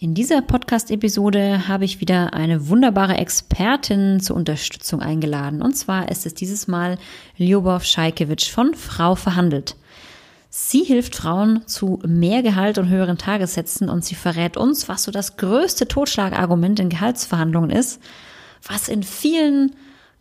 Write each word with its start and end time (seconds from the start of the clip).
In 0.00 0.14
dieser 0.14 0.42
Podcast-Episode 0.42 1.66
habe 1.66 1.84
ich 1.84 2.00
wieder 2.00 2.32
eine 2.32 2.68
wunderbare 2.68 3.16
Expertin 3.16 4.20
zur 4.20 4.36
Unterstützung 4.36 5.02
eingeladen. 5.02 5.60
Und 5.60 5.76
zwar 5.76 6.08
ist 6.08 6.24
es 6.24 6.34
dieses 6.34 6.68
Mal 6.68 6.98
Ljubov 7.36 7.82
Scheikewitsch 7.82 8.48
von 8.48 8.74
Frau 8.74 9.16
Verhandelt. 9.16 9.74
Sie 10.50 10.84
hilft 10.84 11.16
Frauen 11.16 11.66
zu 11.66 11.98
mehr 12.06 12.44
Gehalt 12.44 12.78
und 12.78 12.88
höheren 12.88 13.18
Tagessätzen 13.18 13.88
und 13.88 14.04
sie 14.04 14.14
verrät 14.14 14.56
uns, 14.56 14.88
was 14.88 15.02
so 15.02 15.10
das 15.10 15.36
größte 15.36 15.88
Totschlagargument 15.88 16.78
in 16.78 16.90
Gehaltsverhandlungen 16.90 17.70
ist, 17.70 18.00
was 18.68 18.88
in 18.88 19.02
vielen 19.02 19.74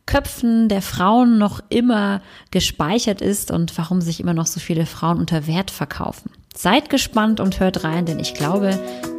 Köpfen 0.08 0.70
der 0.70 0.82
Frauen 0.82 1.38
noch 1.38 1.62
immer 1.70 2.24
gespeichert 2.50 3.22
ist 3.22 3.52
und 3.52 3.78
warum 3.78 4.02
sich 4.02 4.22
immer 4.22 4.34
noch 4.34 4.48
so 4.48 4.60
viele 4.60 4.88
Frauen 4.88 5.20
unter 5.20 5.46
Wert 5.46 5.70
verkaufen. 5.70 6.32
Seid 6.56 6.90
gespannt 6.90 7.40
und 7.40 7.60
hört 7.60 7.84
rein, 7.84 8.08
denn 8.08 8.20
ich 8.20 8.34
glaube, 8.34 8.80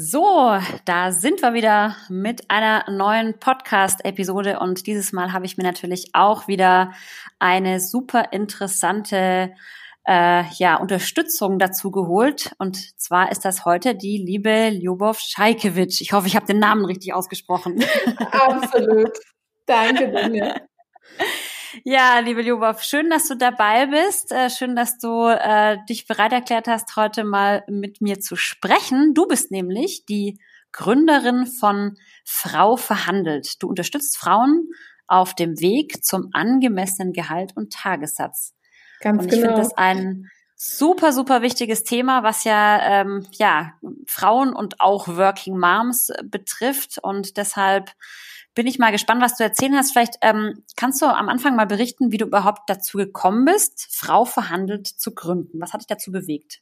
So, 0.00 0.56
da 0.84 1.10
sind 1.10 1.42
wir 1.42 1.54
wieder 1.54 1.96
mit 2.08 2.48
einer 2.52 2.88
neuen 2.88 3.40
Podcast-Episode 3.40 4.60
und 4.60 4.86
dieses 4.86 5.12
Mal 5.12 5.32
habe 5.32 5.44
ich 5.44 5.56
mir 5.56 5.64
natürlich 5.64 6.10
auch 6.12 6.46
wieder 6.46 6.92
eine 7.40 7.80
super 7.80 8.30
interessante 8.30 9.52
äh, 10.06 10.44
ja, 10.54 10.76
Unterstützung 10.76 11.58
dazu 11.58 11.90
geholt. 11.90 12.52
Und 12.60 12.76
zwar 13.00 13.32
ist 13.32 13.44
das 13.44 13.64
heute 13.64 13.96
die 13.96 14.18
liebe 14.18 14.68
Ljubov 14.68 15.18
Scheikewitsch. 15.18 16.00
Ich 16.00 16.12
hoffe, 16.12 16.28
ich 16.28 16.36
habe 16.36 16.46
den 16.46 16.60
Namen 16.60 16.84
richtig 16.84 17.12
ausgesprochen. 17.12 17.84
Absolut. 18.30 19.18
Danke, 19.66 20.12
Daniel. 20.12 20.54
Ja, 21.84 22.18
liebe 22.18 22.42
Ljubov, 22.42 22.82
schön, 22.82 23.10
dass 23.10 23.28
du 23.28 23.36
dabei 23.36 23.86
bist. 23.86 24.32
Äh, 24.32 24.50
schön, 24.50 24.74
dass 24.74 24.98
du 24.98 25.26
äh, 25.26 25.78
dich 25.88 26.06
bereit 26.06 26.32
erklärt 26.32 26.66
hast, 26.66 26.96
heute 26.96 27.24
mal 27.24 27.64
mit 27.68 28.00
mir 28.00 28.20
zu 28.20 28.36
sprechen. 28.36 29.14
Du 29.14 29.26
bist 29.26 29.50
nämlich 29.50 30.04
die 30.06 30.38
Gründerin 30.72 31.46
von 31.46 31.96
Frau 32.24 32.76
verhandelt. 32.76 33.62
Du 33.62 33.68
unterstützt 33.68 34.16
Frauen 34.18 34.68
auf 35.06 35.34
dem 35.34 35.60
Weg 35.60 36.04
zum 36.04 36.30
angemessenen 36.32 37.12
Gehalt 37.12 37.56
und 37.56 37.72
Tagessatz. 37.72 38.54
Ganz 39.00 39.22
und 39.22 39.32
ich 39.32 39.40
genau. 39.40 39.48
finde 39.48 39.62
das 39.62 39.76
ein 39.76 40.30
super, 40.58 41.12
super 41.12 41.40
wichtiges 41.40 41.84
Thema, 41.84 42.24
was 42.24 42.42
ja, 42.44 42.82
ähm, 42.82 43.26
ja 43.32 43.74
Frauen 44.06 44.52
und 44.52 44.80
auch 44.80 45.06
Working 45.06 45.56
Moms 45.56 46.12
betrifft. 46.24 46.98
Und 46.98 47.36
deshalb 47.36 47.92
bin 48.54 48.66
ich 48.66 48.80
mal 48.80 48.90
gespannt, 48.90 49.22
was 49.22 49.36
du 49.36 49.44
erzählen 49.44 49.76
hast. 49.76 49.92
Vielleicht 49.92 50.16
ähm, 50.20 50.64
kannst 50.76 51.00
du 51.00 51.06
am 51.06 51.28
Anfang 51.28 51.54
mal 51.54 51.66
berichten, 51.66 52.10
wie 52.10 52.16
du 52.18 52.26
überhaupt 52.26 52.68
dazu 52.68 52.98
gekommen 52.98 53.44
bist, 53.44 53.86
Frau 53.90 54.24
verhandelt 54.24 54.88
zu 54.88 55.14
gründen. 55.14 55.60
Was 55.60 55.72
hat 55.72 55.80
dich 55.80 55.86
dazu 55.86 56.10
bewegt? 56.10 56.60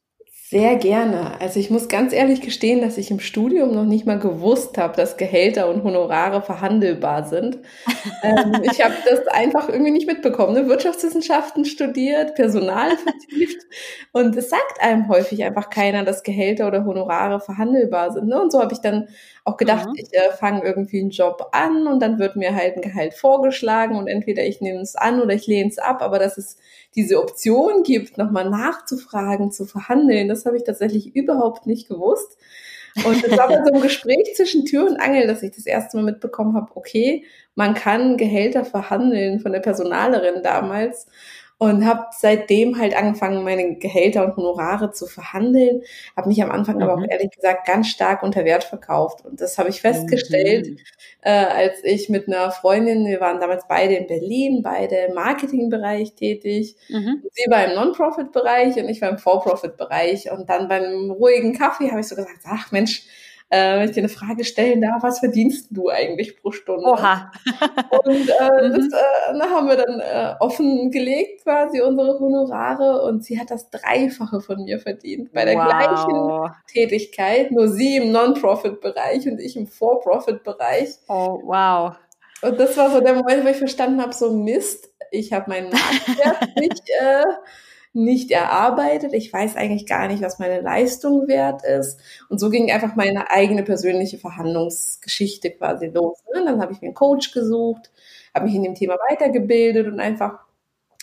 Sehr 0.48 0.76
gerne. 0.76 1.40
Also 1.40 1.58
ich 1.58 1.70
muss 1.70 1.88
ganz 1.88 2.12
ehrlich 2.12 2.40
gestehen, 2.40 2.80
dass 2.80 2.98
ich 2.98 3.10
im 3.10 3.18
Studium 3.18 3.74
noch 3.74 3.84
nicht 3.84 4.06
mal 4.06 4.20
gewusst 4.20 4.78
habe, 4.78 4.96
dass 4.96 5.16
Gehälter 5.16 5.68
und 5.68 5.82
Honorare 5.82 6.40
verhandelbar 6.40 7.24
sind. 7.24 7.58
ähm, 8.22 8.62
ich 8.62 8.80
habe 8.80 8.94
das 9.08 9.26
einfach 9.26 9.68
irgendwie 9.68 9.90
nicht 9.90 10.06
mitbekommen. 10.06 10.54
Ne? 10.54 10.68
Wirtschaftswissenschaften 10.68 11.64
studiert, 11.64 12.36
Personal 12.36 12.96
vertieft 12.96 13.66
und 14.12 14.36
es 14.36 14.48
sagt 14.48 14.80
einem 14.80 15.08
häufig 15.08 15.42
einfach 15.42 15.68
keiner, 15.68 16.04
dass 16.04 16.22
Gehälter 16.22 16.68
oder 16.68 16.84
Honorare 16.84 17.40
verhandelbar 17.40 18.12
sind. 18.12 18.28
Ne? 18.28 18.40
Und 18.40 18.52
so 18.52 18.60
habe 18.60 18.72
ich 18.72 18.80
dann 18.80 19.08
auch 19.46 19.56
gedacht, 19.56 19.86
mhm. 19.86 19.94
ich 19.96 20.12
äh, 20.12 20.32
fange 20.32 20.64
irgendwie 20.64 21.00
einen 21.00 21.10
Job 21.10 21.50
an 21.52 21.86
und 21.86 22.00
dann 22.02 22.18
wird 22.18 22.34
mir 22.34 22.54
halt 22.54 22.74
ein 22.74 22.82
Gehalt 22.82 23.14
vorgeschlagen 23.14 23.96
und 23.96 24.08
entweder 24.08 24.44
ich 24.44 24.60
nehme 24.60 24.80
es 24.80 24.96
an 24.96 25.22
oder 25.22 25.34
ich 25.34 25.46
lehne 25.46 25.70
es 25.70 25.78
ab, 25.78 26.02
aber 26.02 26.18
dass 26.18 26.36
es 26.36 26.56
diese 26.96 27.22
Option 27.22 27.84
gibt, 27.84 28.18
nochmal 28.18 28.50
nachzufragen, 28.50 29.52
zu 29.52 29.64
verhandeln, 29.64 30.28
das 30.28 30.46
habe 30.46 30.56
ich 30.56 30.64
tatsächlich 30.64 31.14
überhaupt 31.14 31.66
nicht 31.66 31.88
gewusst. 31.88 32.36
Und 33.04 33.22
es 33.22 33.38
war 33.38 33.46
bei 33.46 33.62
so 33.62 33.72
einem 33.72 33.82
Gespräch 33.82 34.34
zwischen 34.34 34.64
Tür 34.64 34.86
und 34.86 34.96
Angel, 34.96 35.28
dass 35.28 35.42
ich 35.42 35.54
das 35.54 35.66
erste 35.66 35.96
Mal 35.96 36.04
mitbekommen 36.04 36.56
habe, 36.56 36.72
okay, 36.74 37.24
man 37.54 37.74
kann 37.74 38.16
Gehälter 38.16 38.64
verhandeln 38.64 39.38
von 39.38 39.52
der 39.52 39.60
Personalerin 39.60 40.42
damals 40.42 41.06
und 41.58 41.86
habe 41.86 42.06
seitdem 42.10 42.78
halt 42.78 42.94
angefangen, 42.94 43.42
meine 43.42 43.76
Gehälter 43.76 44.24
und 44.24 44.36
Honorare 44.36 44.90
zu 44.90 45.06
verhandeln. 45.06 45.82
Habe 46.14 46.28
mich 46.28 46.42
am 46.42 46.50
Anfang 46.50 46.76
mhm. 46.76 46.82
aber 46.82 46.94
auch 46.94 46.98
mhm. 46.98 47.08
ehrlich 47.08 47.30
gesagt 47.30 47.66
ganz 47.66 47.88
stark 47.88 48.22
unter 48.22 48.44
Wert 48.44 48.64
verkauft. 48.64 49.24
Und 49.24 49.40
das 49.40 49.56
habe 49.56 49.70
ich 49.70 49.80
festgestellt, 49.80 50.66
mhm. 50.68 50.78
äh, 51.22 51.30
als 51.30 51.82
ich 51.82 52.10
mit 52.10 52.28
einer 52.28 52.50
Freundin, 52.50 53.06
wir 53.06 53.20
waren 53.20 53.40
damals 53.40 53.66
beide 53.68 53.94
in 53.94 54.06
Berlin, 54.06 54.62
beide 54.62 54.96
im 54.96 55.14
Marketingbereich 55.14 56.14
tätig. 56.14 56.76
Mhm. 56.90 57.22
Sie 57.32 57.50
war 57.50 57.64
im 57.64 57.74
Non-Profit-Bereich 57.74 58.76
und 58.76 58.90
ich 58.90 59.00
war 59.00 59.08
im 59.08 59.18
For-Profit-Bereich. 59.18 60.30
Und 60.30 60.50
dann 60.50 60.68
beim 60.68 61.10
ruhigen 61.10 61.56
Kaffee 61.56 61.90
habe 61.90 62.00
ich 62.00 62.08
so 62.08 62.16
gesagt, 62.16 62.40
ach 62.44 62.70
Mensch, 62.70 63.06
äh, 63.48 63.78
wenn 63.78 63.88
ich 63.88 63.94
dir 63.94 64.00
eine 64.00 64.08
Frage 64.08 64.44
stellen 64.44 64.80
darf, 64.80 65.02
was 65.02 65.20
verdienst 65.20 65.68
du 65.70 65.88
eigentlich 65.88 66.40
pro 66.40 66.50
Stunde? 66.50 66.84
Oha. 66.84 67.30
und 68.04 68.28
äh, 68.28 68.68
mhm. 68.68 68.74
das 68.74 68.88
äh, 68.92 69.40
haben 69.40 69.68
wir 69.68 69.76
dann 69.76 70.00
äh, 70.00 70.34
offengelegt 70.40 71.44
quasi 71.44 71.80
unsere 71.80 72.18
Honorare 72.18 73.02
und 73.02 73.24
sie 73.24 73.38
hat 73.38 73.50
das 73.50 73.70
Dreifache 73.70 74.40
von 74.40 74.64
mir 74.64 74.80
verdient 74.80 75.32
bei 75.32 75.44
der 75.44 75.56
wow. 75.56 75.68
gleichen 75.68 76.56
Tätigkeit, 76.66 77.52
nur 77.52 77.68
sie 77.68 77.96
im 77.96 78.10
Non-Profit-Bereich 78.10 79.28
und 79.28 79.40
ich 79.40 79.56
im 79.56 79.66
For-Profit-Bereich. 79.66 80.96
Oh, 81.08 81.40
wow. 81.44 81.94
Und 82.42 82.58
das 82.58 82.76
war 82.76 82.90
so 82.90 83.00
der 83.00 83.14
Moment, 83.14 83.44
wo 83.44 83.48
ich 83.48 83.56
verstanden 83.56 84.02
habe, 84.02 84.12
so 84.12 84.32
Mist, 84.32 84.90
ich 85.10 85.32
habe 85.32 85.50
meinen 85.50 85.70
Marktwert 85.70 86.56
nicht 86.56 86.82
äh, 87.00 87.24
nicht 87.96 88.30
erarbeitet. 88.30 89.12
Ich 89.14 89.32
weiß 89.32 89.56
eigentlich 89.56 89.86
gar 89.86 90.06
nicht, 90.08 90.22
was 90.22 90.38
meine 90.38 90.60
Leistung 90.60 91.26
wert 91.28 91.62
ist. 91.64 91.98
Und 92.28 92.38
so 92.38 92.50
ging 92.50 92.70
einfach 92.70 92.94
meine 92.94 93.30
eigene 93.30 93.62
persönliche 93.62 94.18
Verhandlungsgeschichte 94.18 95.50
quasi 95.50 95.86
los. 95.86 96.18
Und 96.26 96.38
ne? 96.38 96.44
dann 96.44 96.60
habe 96.60 96.72
ich 96.72 96.80
mir 96.80 96.88
einen 96.88 96.94
Coach 96.94 97.32
gesucht, 97.32 97.90
habe 98.34 98.46
mich 98.46 98.54
in 98.54 98.62
dem 98.62 98.74
Thema 98.74 98.96
weitergebildet 99.08 99.86
und 99.86 99.98
einfach 99.98 100.40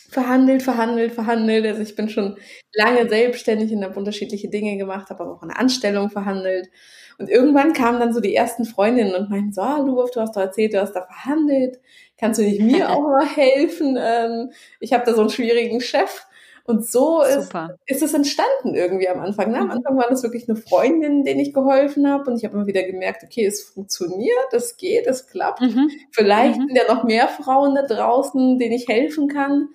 verhandelt, 0.09 0.61
verhandelt, 0.61 1.11
verhandelt. 1.11 1.65
Also 1.65 1.81
ich 1.81 1.95
bin 1.95 2.09
schon 2.09 2.37
lange 2.73 3.09
selbstständig 3.09 3.71
und 3.73 3.83
habe 3.83 3.97
unterschiedliche 3.97 4.49
Dinge 4.49 4.77
gemacht, 4.77 5.09
habe 5.09 5.23
aber 5.23 5.33
auch 5.33 5.41
eine 5.41 5.57
Anstellung 5.57 6.09
verhandelt. 6.09 6.69
Und 7.17 7.29
irgendwann 7.29 7.73
kamen 7.73 7.99
dann 7.99 8.13
so 8.13 8.19
die 8.19 8.35
ersten 8.35 8.65
Freundinnen 8.65 9.15
und 9.15 9.29
meinten 9.29 9.53
so, 9.53 9.61
ah, 9.61 9.77
Lubov, 9.77 10.11
du 10.11 10.21
hast 10.21 10.35
doch 10.35 10.41
erzählt, 10.41 10.73
du 10.73 10.81
hast 10.81 10.93
da 10.93 11.01
verhandelt. 11.01 11.79
Kannst 12.17 12.39
du 12.39 12.43
nicht 12.43 12.61
mir 12.61 12.89
auch 12.91 13.01
mal 13.01 13.25
helfen? 13.25 13.97
Ähm, 13.99 14.51
ich 14.79 14.93
habe 14.93 15.05
da 15.05 15.13
so 15.13 15.21
einen 15.21 15.29
schwierigen 15.29 15.81
Chef. 15.81 16.25
Und 16.65 16.89
so 16.89 17.21
ist, 17.21 17.53
ist 17.85 18.03
es 18.03 18.13
entstanden 18.13 18.73
irgendwie 18.73 19.09
am 19.09 19.19
Anfang. 19.19 19.51
Ne? 19.51 19.57
Am 19.57 19.65
mhm. 19.65 19.71
Anfang 19.71 19.97
war 19.97 20.07
das 20.09 20.23
wirklich 20.23 20.47
eine 20.47 20.57
Freundin, 20.57 21.25
denen 21.25 21.41
ich 21.41 21.53
geholfen 21.53 22.09
habe. 22.09 22.31
Und 22.31 22.37
ich 22.37 22.45
habe 22.45 22.55
immer 22.55 22.67
wieder 22.67 22.83
gemerkt, 22.83 23.23
okay, 23.23 23.45
es 23.45 23.63
funktioniert, 23.63 24.53
es 24.53 24.77
geht, 24.77 25.05
es 25.05 25.27
klappt. 25.27 25.59
Mhm. 25.59 25.89
Vielleicht 26.11 26.59
mhm. 26.59 26.67
sind 26.67 26.77
ja 26.77 26.93
noch 26.93 27.03
mehr 27.03 27.27
Frauen 27.27 27.75
da 27.75 27.81
draußen, 27.81 28.59
denen 28.59 28.71
ich 28.71 28.87
helfen 28.87 29.27
kann. 29.27 29.69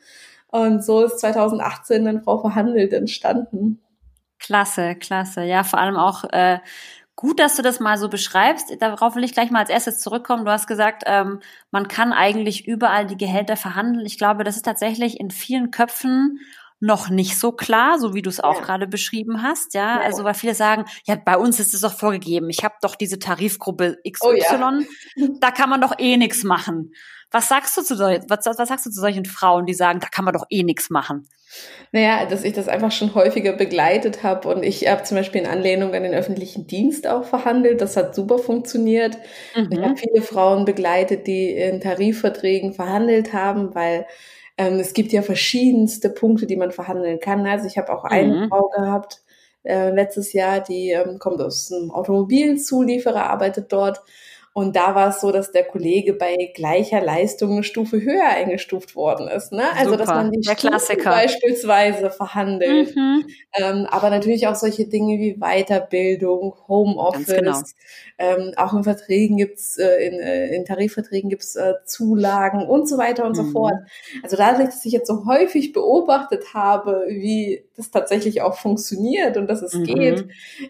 Und 0.47 0.83
so 0.83 1.05
ist 1.05 1.21
2018 1.21 2.07
dann 2.07 2.23
Frau 2.23 2.39
Verhandelt 2.39 2.95
entstanden. 2.95 3.83
Klasse, 4.39 4.95
klasse. 4.95 5.43
Ja, 5.43 5.65
vor 5.65 5.79
allem 5.79 5.97
auch 5.97 6.25
äh, 6.25 6.59
gut, 7.17 7.39
dass 7.39 7.57
du 7.57 7.63
das 7.63 7.81
mal 7.81 7.99
so 7.99 8.09
beschreibst. 8.09 8.75
Darauf 8.81 9.15
will 9.15 9.25
ich 9.25 9.33
gleich 9.33 9.51
mal 9.51 9.59
als 9.59 9.69
erstes 9.69 9.99
zurückkommen. 9.99 10.47
Du 10.47 10.51
hast 10.51 10.67
gesagt, 10.67 11.03
ähm, 11.05 11.41
man 11.71 11.87
kann 11.87 12.15
eigentlich 12.15 12.67
überall 12.67 13.05
die 13.05 13.19
Gehälter 13.19 13.57
verhandeln. 13.57 14.07
Ich 14.07 14.17
glaube, 14.17 14.43
das 14.43 14.57
ist 14.57 14.65
tatsächlich 14.65 15.21
in 15.21 15.31
vielen 15.31 15.71
Köpfen 15.71 16.41
noch 16.81 17.09
nicht 17.09 17.39
so 17.39 17.53
klar, 17.53 17.99
so 17.99 18.15
wie 18.15 18.23
du 18.23 18.31
es 18.31 18.41
auch 18.41 18.57
ja. 18.57 18.61
gerade 18.61 18.87
beschrieben 18.87 19.43
hast, 19.43 19.75
ja? 19.75 19.97
ja? 19.97 20.03
Also 20.03 20.25
weil 20.25 20.35
viele 20.35 20.55
sagen, 20.55 20.85
ja, 21.05 21.17
bei 21.17 21.37
uns 21.37 21.59
ist 21.59 21.75
es 21.75 21.81
doch 21.81 21.93
vorgegeben. 21.93 22.51
Ich 22.51 22.63
habe 22.65 22.75
doch 22.81 22.95
diese 22.95 23.19
Tarifgruppe 23.19 23.99
XY, 24.09 24.27
oh, 24.27 24.33
ja. 24.33 24.79
da 25.41 25.51
kann 25.51 25.71
man 25.71 25.81
doch 25.81 25.99
eh 25.99 26.17
nichts 26.17 26.45
machen. 26.45 26.93
Was 27.31 27.49
sagst 27.49 27.77
du 27.77 27.83
zu 27.83 27.97
solchen, 27.97 28.25
was, 28.29 28.47
was 28.47 28.69
sagst 28.69 28.87
du 28.87 28.91
zu 28.91 29.01
solchen 29.01 29.25
Frauen, 29.25 29.67
die 29.67 29.75
sagen, 29.75 30.01
da 30.01 30.09
kann 30.09 30.25
man 30.25 30.35
doch 30.35 30.47
eh 30.51 30.63
nichts 30.63 30.89
machen? 30.89 31.29
Naja, 31.93 32.27
dass 32.27 32.45
ich 32.45 32.53
das 32.53 32.69
einfach 32.69 32.93
schon 32.93 33.15
häufiger 33.15 33.55
begleitet 33.55 34.23
habe 34.23 34.49
und 34.49 34.63
ich 34.63 34.87
habe 34.87 35.03
zum 35.03 35.17
Beispiel 35.17 35.41
in 35.41 35.47
Anlehnung 35.47 35.95
an 35.95 36.03
den 36.03 36.15
öffentlichen 36.15 36.67
Dienst 36.67 37.07
auch 37.07 37.25
verhandelt. 37.25 37.81
Das 37.81 37.97
hat 37.97 38.15
super 38.15 38.39
funktioniert. 38.39 39.17
Mhm. 39.55 39.69
Ich 39.71 39.79
habe 39.79 39.97
viele 39.97 40.23
Frauen 40.23 40.65
begleitet, 40.65 41.27
die 41.27 41.51
in 41.51 41.81
Tarifverträgen 41.81 42.75
verhandelt 42.75 43.33
haben, 43.33 43.75
weil 43.75 44.07
ähm, 44.59 44.81
es 44.81 44.93
gibt 44.93 45.13
ja 45.13 45.23
verschiedenste 45.23 46.11
Punkte, 46.11 46.47
die 46.47 46.57
man 46.57 46.73
verhandeln 46.73 47.21
kann. 47.21 47.47
Also 47.47 47.67
ich 47.67 47.79
habe 47.79 47.93
auch 47.93 48.05
eine 48.05 48.35
mhm. 48.35 48.49
Frau 48.49 48.69
gehabt, 48.69 49.23
äh, 49.63 49.91
letztes 49.91 50.33
Jahr, 50.33 50.61
die 50.61 50.91
ähm, 50.91 51.19
kommt 51.19 51.41
aus 51.41 51.73
einem 51.73 51.91
Automobilzulieferer, 51.93 53.31
arbeitet 53.31 53.73
dort 53.73 54.03
und 54.55 54.75
da 54.75 54.95
war 54.95 55.09
es 55.11 55.21
so, 55.21 55.31
dass 55.31 55.53
der 55.53 55.65
Kollege 55.65 56.15
bei 56.15 56.37
gleicher 56.55 57.01
Leistung 57.01 57.53
eine 57.53 57.63
Stufe 57.63 58.01
höher 58.03 58.27
eingestuft 58.29 58.97
worden 58.97 59.29
ist. 59.29 59.53
Ne? 59.53 59.63
Also 59.77 59.93
Super, 59.93 59.97
dass 59.99 60.09
man 60.09 60.33
die 60.33 60.41
der 60.41 60.53
Stufen 60.57 60.71
Klassiker. 60.71 61.11
beispielsweise 61.11 62.11
verhandelt. 62.11 62.97
Mhm. 62.97 63.25
Ähm, 63.57 63.87
aber 63.91 64.11
natürlich 64.11 64.47
auch 64.49 64.55
solche 64.57 64.87
Dinge 64.89 65.19
wie 65.19 65.35
Weiterbildung, 65.39 66.55
Homeoffice. 66.67 67.27
Ganz 67.27 67.39
genau. 67.39 67.61
Ähm, 68.21 68.53
auch 68.57 68.75
in 68.75 68.83
Verträgen 68.83 69.37
gibt's, 69.37 69.79
äh, 69.79 70.07
in, 70.07 70.19
äh, 70.21 70.47
in 70.57 70.65
Tarifverträgen 70.65 71.31
gibt's 71.31 71.55
äh, 71.55 71.75
Zulagen 71.85 72.67
und 72.67 72.89
so 72.89 72.99
weiter 72.99 73.25
und 73.25 73.37
so 73.37 73.45
Mhm. 73.45 73.53
fort. 73.53 73.75
Also 74.25 74.37
dadurch, 74.37 74.67
dass 74.71 74.85
ich 74.85 74.93
jetzt 74.93 75.07
so 75.07 75.25
häufig 75.27 75.73
beobachtet 75.73 76.53
habe, 76.53 77.05
wie 77.09 77.65
das 77.77 77.91
tatsächlich 77.93 78.43
auch 78.43 78.57
funktioniert 78.57 79.37
und 79.37 79.47
dass 79.49 79.63
es 79.63 79.75
Mhm. 79.75 79.85
geht, 79.85 80.25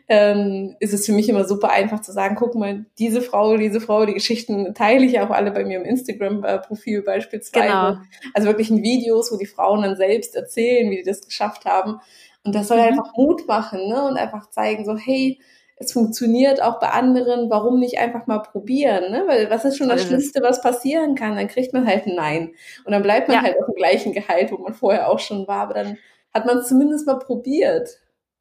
ähm, 0.08 0.76
ist 0.80 0.92
es 0.92 1.06
für 1.06 1.12
mich 1.12 1.28
immer 1.30 1.44
super 1.46 1.70
einfach 1.70 2.00
zu 2.00 2.12
sagen, 2.12 2.36
guck 2.38 2.54
mal, 2.54 2.84
diese 2.98 3.22
Frau, 3.22 3.56
diese 3.68 3.80
Frau, 3.80 4.04
die 4.06 4.14
Geschichten 4.14 4.74
teile 4.74 5.04
ich 5.04 5.20
auch 5.20 5.30
alle 5.30 5.50
bei 5.50 5.64
mir 5.64 5.78
im 5.78 5.84
Instagram-Profil 5.84 7.02
beispielsweise. 7.02 7.66
Genau. 7.66 7.96
Also 8.34 8.48
wirklich 8.48 8.70
in 8.70 8.82
Videos, 8.82 9.32
wo 9.32 9.36
die 9.36 9.46
Frauen 9.46 9.82
dann 9.82 9.96
selbst 9.96 10.34
erzählen, 10.34 10.90
wie 10.90 10.96
die 10.96 11.02
das 11.02 11.20
geschafft 11.24 11.64
haben. 11.64 12.00
Und 12.44 12.54
das 12.54 12.68
soll 12.68 12.78
Mhm. 12.78 12.84
einfach 12.84 13.16
Mut 13.16 13.46
machen 13.46 13.88
ne? 13.88 14.04
und 14.08 14.16
einfach 14.16 14.50
zeigen, 14.50 14.84
so 14.84 14.96
hey, 14.96 15.38
es 15.80 15.92
funktioniert 15.92 16.60
auch 16.60 16.80
bei 16.80 16.88
anderen, 16.88 17.50
warum 17.50 17.78
nicht 17.78 17.98
einfach 17.98 18.26
mal 18.26 18.40
probieren? 18.40 19.12
Ne? 19.12 19.24
Weil 19.28 19.48
was 19.50 19.64
ist 19.64 19.76
schon 19.76 19.88
das. 19.88 20.02
Schlimmste, 20.04 20.42
was 20.42 20.60
passieren 20.60 21.14
kann? 21.14 21.36
Dann 21.36 21.46
kriegt 21.46 21.72
man 21.72 21.86
halt 21.86 22.06
ein 22.06 22.16
Nein. 22.16 22.54
Und 22.84 22.92
dann 22.92 23.02
bleibt 23.02 23.28
man 23.28 23.36
Ja. 23.36 23.42
halt 23.44 23.56
auf 23.60 23.66
dem 23.66 23.74
gleichen 23.76 24.12
Gehalt, 24.12 24.50
wo 24.50 24.56
man 24.58 24.74
vorher 24.74 25.08
auch 25.08 25.20
schon 25.20 25.46
war, 25.46 25.60
aber 25.62 25.74
dann 25.74 25.98
hat 26.34 26.46
man 26.46 26.58
es 26.58 26.68
zumindest 26.68 27.06
mal 27.06 27.18
probiert. 27.18 27.98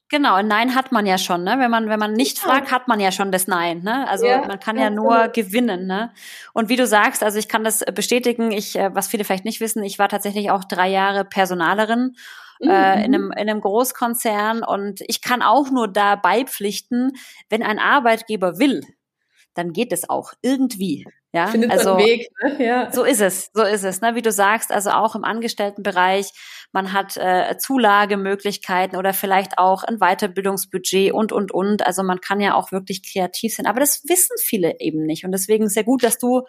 Genau, 0.09 0.35
ein 0.35 0.47
Nein 0.47 0.73
hat 0.73 0.93
man 0.93 1.05
ja 1.05 1.17
schon, 1.17 1.43
ne? 1.43 1.55
Wenn 1.59 1.69
man, 1.69 1.89
wenn 1.89 1.99
man 1.99 2.13
nicht 2.13 2.39
Ja. 2.43 2.43
fragt, 2.45 2.71
hat 2.71 2.87
man 2.87 2.99
ja 3.01 3.11
schon 3.11 3.29
das 3.31 3.45
Nein, 3.47 3.81
ne? 3.83 4.07
Also 4.07 4.25
Ja, 4.27 4.41
man 4.45 4.57
kann 4.59 4.77
ja 4.77 4.89
nur 4.89 5.27
genau. 5.27 5.33
gewinnen, 5.33 5.85
ne? 5.85 6.13
Und 6.53 6.69
wie 6.69 6.77
du 6.77 6.87
sagst, 6.87 7.23
also 7.23 7.37
ich 7.37 7.49
kann 7.49 7.65
das 7.65 7.83
bestätigen, 7.93 8.51
ich, 8.51 8.77
äh, 8.77 8.95
was 8.95 9.09
viele 9.09 9.25
vielleicht 9.25 9.43
nicht 9.43 9.59
wissen, 9.59 9.83
ich 9.83 9.99
war 9.99 10.07
tatsächlich 10.07 10.49
auch 10.49 10.63
drei 10.63 10.87
Jahre 10.89 11.25
Personalerin 11.25 12.15
Mhm. 12.59 12.67
äh, 12.69 13.03
in, 13.05 13.13
einem, 13.15 13.31
in 13.31 13.49
einem 13.49 13.59
Großkonzern 13.59 14.63
und 14.63 15.01
ich 15.07 15.21
kann 15.21 15.41
auch 15.41 15.69
nur 15.71 15.89
da 15.89 16.15
beipflichten, 16.15 17.11
wenn 17.49 17.61
ein 17.61 17.77
Arbeitgeber 17.79 18.59
will, 18.59 18.83
dann 19.55 19.73
geht 19.73 19.93
es 19.93 20.09
auch 20.09 20.33
irgendwie. 20.41 21.05
Ja, 21.37 21.45
Findet 21.45 21.69
also 21.69 21.93
einen 21.93 22.05
Weg, 22.05 22.29
ne? 22.41 22.65
Ja. 22.65 22.91
so 22.91 23.03
ist 23.03 23.21
es, 23.21 23.51
so 23.53 23.61
ist 23.61 23.83
es. 23.83 24.01
Ne? 24.01 24.15
Wie 24.15 24.23
du 24.23 24.31
sagst, 24.31 24.71
also 24.71 24.89
auch 24.89 25.13
im 25.13 25.23
Angestelltenbereich, 25.23 26.31
man 26.71 26.93
hat 26.93 27.15
äh, 27.15 27.59
Zulagemöglichkeiten 27.59 28.97
oder 28.97 29.13
vielleicht 29.13 29.59
auch 29.59 29.83
ein 29.83 29.99
Weiterbildungsbudget 29.99 31.11
und, 31.13 31.31
und, 31.31 31.51
und. 31.51 31.85
Also 31.85 32.01
man 32.01 32.21
kann 32.21 32.41
ja 32.41 32.55
auch 32.55 32.71
wirklich 32.71 33.03
kreativ 33.03 33.53
sein. 33.53 33.67
Aber 33.67 33.79
das 33.79 34.01
wissen 34.07 34.35
viele 34.39 34.79
eben 34.79 35.05
nicht. 35.05 35.25
Und 35.25 35.31
deswegen 35.31 35.65
ist 35.65 35.75
ja 35.75 35.83
gut, 35.83 36.01
dass 36.01 36.17
du 36.17 36.41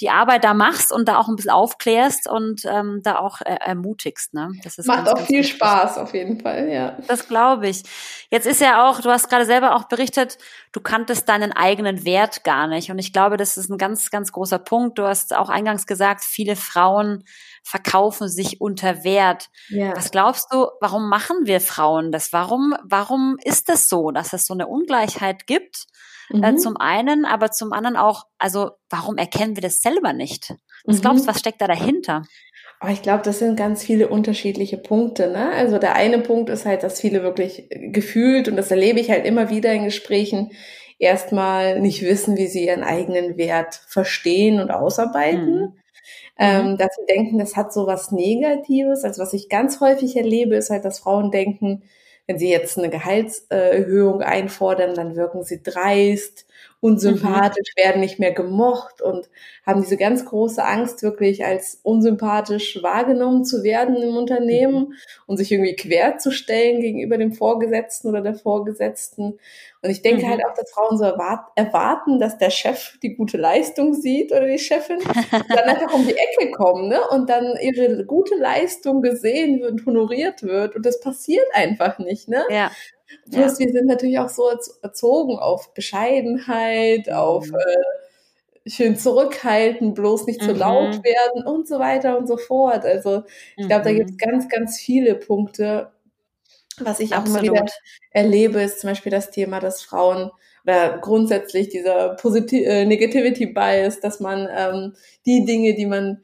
die 0.00 0.10
Arbeit 0.10 0.44
da 0.44 0.54
machst 0.54 0.92
und 0.92 1.08
da 1.08 1.18
auch 1.18 1.28
ein 1.28 1.36
bisschen 1.36 1.50
aufklärst 1.50 2.28
und 2.28 2.62
ähm, 2.64 3.00
da 3.02 3.18
auch 3.18 3.40
äh, 3.40 3.56
ermutigst. 3.60 4.32
Ne? 4.32 4.52
Das 4.62 4.78
ist 4.78 4.86
Macht 4.86 4.98
ganz, 4.98 5.08
auch 5.08 5.14
ganz 5.16 5.26
viel 5.26 5.40
wichtig. 5.40 5.56
Spaß 5.56 5.98
auf 5.98 6.14
jeden 6.14 6.40
Fall, 6.40 6.68
ja. 6.68 6.96
Das 7.08 7.26
glaube 7.26 7.68
ich. 7.68 7.82
Jetzt 8.30 8.46
ist 8.46 8.60
ja 8.60 8.88
auch, 8.88 9.00
du 9.00 9.10
hast 9.10 9.28
gerade 9.28 9.44
selber 9.44 9.74
auch 9.74 9.84
berichtet, 9.84 10.38
du 10.72 10.80
kanntest 10.80 11.28
deinen 11.28 11.52
eigenen 11.52 12.04
Wert 12.04 12.44
gar 12.44 12.68
nicht. 12.68 12.90
Und 12.90 12.98
ich 12.98 13.12
glaube, 13.12 13.36
das 13.36 13.56
ist 13.56 13.70
ein 13.70 13.78
ganz, 13.78 14.10
ganz 14.10 14.30
großer 14.30 14.58
Punkt. 14.60 14.98
Du 14.98 15.04
hast 15.04 15.34
auch 15.34 15.48
eingangs 15.48 15.86
gesagt, 15.86 16.22
viele 16.22 16.54
Frauen 16.54 17.24
verkaufen 17.64 18.28
sich 18.28 18.60
unter 18.60 19.04
Wert. 19.04 19.48
ja. 19.68 19.96
Was 19.96 20.10
glaubst 20.10 20.52
du, 20.52 20.68
warum 20.80 21.08
machen 21.08 21.36
wir 21.44 21.60
Frauen 21.60 22.12
das? 22.12 22.32
Warum, 22.32 22.74
warum 22.82 23.36
ist 23.42 23.68
das 23.68 23.88
so, 23.88 24.10
dass 24.10 24.32
es 24.32 24.46
so 24.46 24.54
eine 24.54 24.68
Ungleichheit 24.68 25.46
gibt? 25.46 25.86
Äh, 26.32 26.52
Mhm. 26.52 26.58
zum 26.58 26.76
einen, 26.76 27.24
aber 27.24 27.50
zum 27.50 27.72
anderen 27.72 27.96
auch, 27.96 28.24
also 28.38 28.70
warum 28.90 29.16
erkennen 29.16 29.56
wir 29.56 29.62
das 29.62 29.80
selber 29.80 30.12
nicht? 30.12 30.54
Was 30.84 30.98
Mhm. 30.98 31.00
glaubst 31.00 31.24
du, 31.24 31.28
was 31.28 31.38
steckt 31.38 31.60
da 31.60 31.66
dahinter? 31.66 32.24
Aber 32.80 32.92
ich 32.92 33.02
glaube, 33.02 33.22
das 33.24 33.40
sind 33.40 33.56
ganz 33.56 33.82
viele 33.82 34.08
unterschiedliche 34.08 34.78
Punkte. 34.78 35.30
Ne? 35.30 35.50
Also 35.50 35.78
der 35.78 35.96
eine 35.96 36.20
Punkt 36.20 36.48
ist 36.48 36.64
halt, 36.64 36.82
dass 36.84 37.00
viele 37.00 37.22
wirklich 37.22 37.68
gefühlt, 37.70 38.46
und 38.48 38.56
das 38.56 38.70
erlebe 38.70 39.00
ich 39.00 39.10
halt 39.10 39.24
immer 39.26 39.50
wieder 39.50 39.72
in 39.72 39.84
Gesprächen, 39.84 40.52
erstmal 40.98 41.80
nicht 41.80 42.02
wissen, 42.02 42.36
wie 42.36 42.46
sie 42.46 42.66
ihren 42.66 42.82
eigenen 42.84 43.36
Wert 43.36 43.74
verstehen 43.88 44.60
und 44.60 44.70
ausarbeiten. 44.70 45.60
Mhm. 45.60 45.72
Ähm, 46.40 46.76
dass 46.78 46.90
sie 46.94 47.06
denken, 47.12 47.38
das 47.38 47.56
hat 47.56 47.72
so 47.72 47.88
was 47.88 48.12
Negatives. 48.12 49.02
Also 49.02 49.20
was 49.22 49.32
ich 49.32 49.48
ganz 49.48 49.80
häufig 49.80 50.16
erlebe, 50.16 50.54
ist 50.54 50.70
halt, 50.70 50.84
dass 50.84 51.00
Frauen 51.00 51.32
denken, 51.32 51.82
wenn 52.28 52.38
sie 52.38 52.50
jetzt 52.50 52.78
eine 52.78 52.90
Gehaltserhöhung 52.90 54.20
einfordern, 54.20 54.94
dann 54.94 55.16
wirken 55.16 55.42
sie 55.44 55.62
dreist, 55.62 56.46
unsympathisch, 56.80 57.72
werden 57.76 58.00
nicht 58.00 58.18
mehr 58.20 58.32
gemocht 58.32 59.02
und 59.02 59.28
haben 59.66 59.80
diese 59.82 59.96
ganz 59.96 60.24
große 60.24 60.64
Angst, 60.64 61.02
wirklich 61.02 61.44
als 61.44 61.80
unsympathisch 61.82 62.80
wahrgenommen 62.82 63.44
zu 63.44 63.64
werden 63.64 63.96
im 63.96 64.16
Unternehmen 64.16 64.94
und 65.26 65.38
sich 65.38 65.50
irgendwie 65.50 65.74
querzustellen 65.76 66.80
gegenüber 66.80 67.18
dem 67.18 67.32
Vorgesetzten 67.32 68.08
oder 68.08 68.20
der 68.20 68.34
Vorgesetzten. 68.34 69.38
Und 69.82 69.90
ich 69.90 70.02
denke 70.02 70.24
Mhm. 70.24 70.30
halt 70.30 70.40
auch, 70.44 70.54
dass 70.54 70.70
Frauen 70.72 70.98
so 70.98 71.04
erwart 71.04 71.46
erwarten, 71.56 72.18
dass 72.20 72.38
der 72.38 72.50
Chef 72.50 72.98
die 73.02 73.14
gute 73.14 73.36
Leistung 73.36 73.94
sieht 73.94 74.32
oder 74.32 74.46
die 74.46 74.58
Chefin 74.58 74.98
dann 75.30 75.64
einfach 75.68 75.92
um 75.94 76.06
die 76.06 76.16
Ecke 76.16 76.50
kommen 76.52 76.88
ne? 76.88 77.00
und 77.10 77.28
dann 77.30 77.54
ihre 77.60 78.04
gute 78.04 78.34
Leistung 78.36 79.02
gesehen 79.02 79.60
wird 79.60 79.72
und 79.72 79.86
honoriert 79.86 80.42
wird. 80.42 80.76
Und 80.76 80.84
das 80.86 81.00
passiert 81.00 81.46
einfach 81.54 81.98
nicht. 81.98 82.28
Ne? 82.28 82.42
Ja. 82.50 82.70
Plus, 83.30 83.58
wir 83.58 83.70
sind 83.72 83.86
natürlich 83.86 84.18
auch 84.18 84.28
so 84.28 84.48
erz- 84.50 84.78
erzogen 84.82 85.38
auf 85.38 85.72
Bescheidenheit, 85.74 87.10
auf 87.10 87.46
Mhm. 87.46 87.54
äh, 87.56 88.70
schön 88.70 88.96
zurückhalten, 88.96 89.94
bloß 89.94 90.26
nicht 90.26 90.42
zu 90.42 90.52
Mhm. 90.52 90.58
laut 90.58 91.04
werden 91.04 91.46
und 91.46 91.66
so 91.68 91.78
weiter 91.78 92.18
und 92.18 92.26
so 92.26 92.36
fort. 92.36 92.84
Also 92.84 93.22
ich 93.56 93.66
glaube, 93.66 93.84
da 93.84 93.90
Mhm. 93.90 93.96
gibt 93.96 94.10
es 94.10 94.18
ganz, 94.18 94.48
ganz 94.48 94.78
viele 94.78 95.14
Punkte. 95.14 95.90
Was 96.80 97.00
ich 97.00 97.14
auch 97.14 97.24
immer 97.26 97.42
wieder 97.42 97.52
Absolut. 97.62 97.72
erlebe, 98.12 98.62
ist 98.62 98.80
zum 98.80 98.90
Beispiel 98.90 99.10
das 99.10 99.30
Thema, 99.30 99.58
dass 99.60 99.82
Frauen 99.82 100.30
oder 100.64 100.98
grundsätzlich 100.98 101.70
dieser 101.70 102.10
Positiv 102.16 102.66
äh, 102.66 102.84
Negativity 102.84 103.46
Bias, 103.46 104.00
dass 104.00 104.20
man 104.20 104.48
ähm, 104.54 104.94
die 105.26 105.44
Dinge, 105.44 105.74
die 105.74 105.86
man 105.86 106.22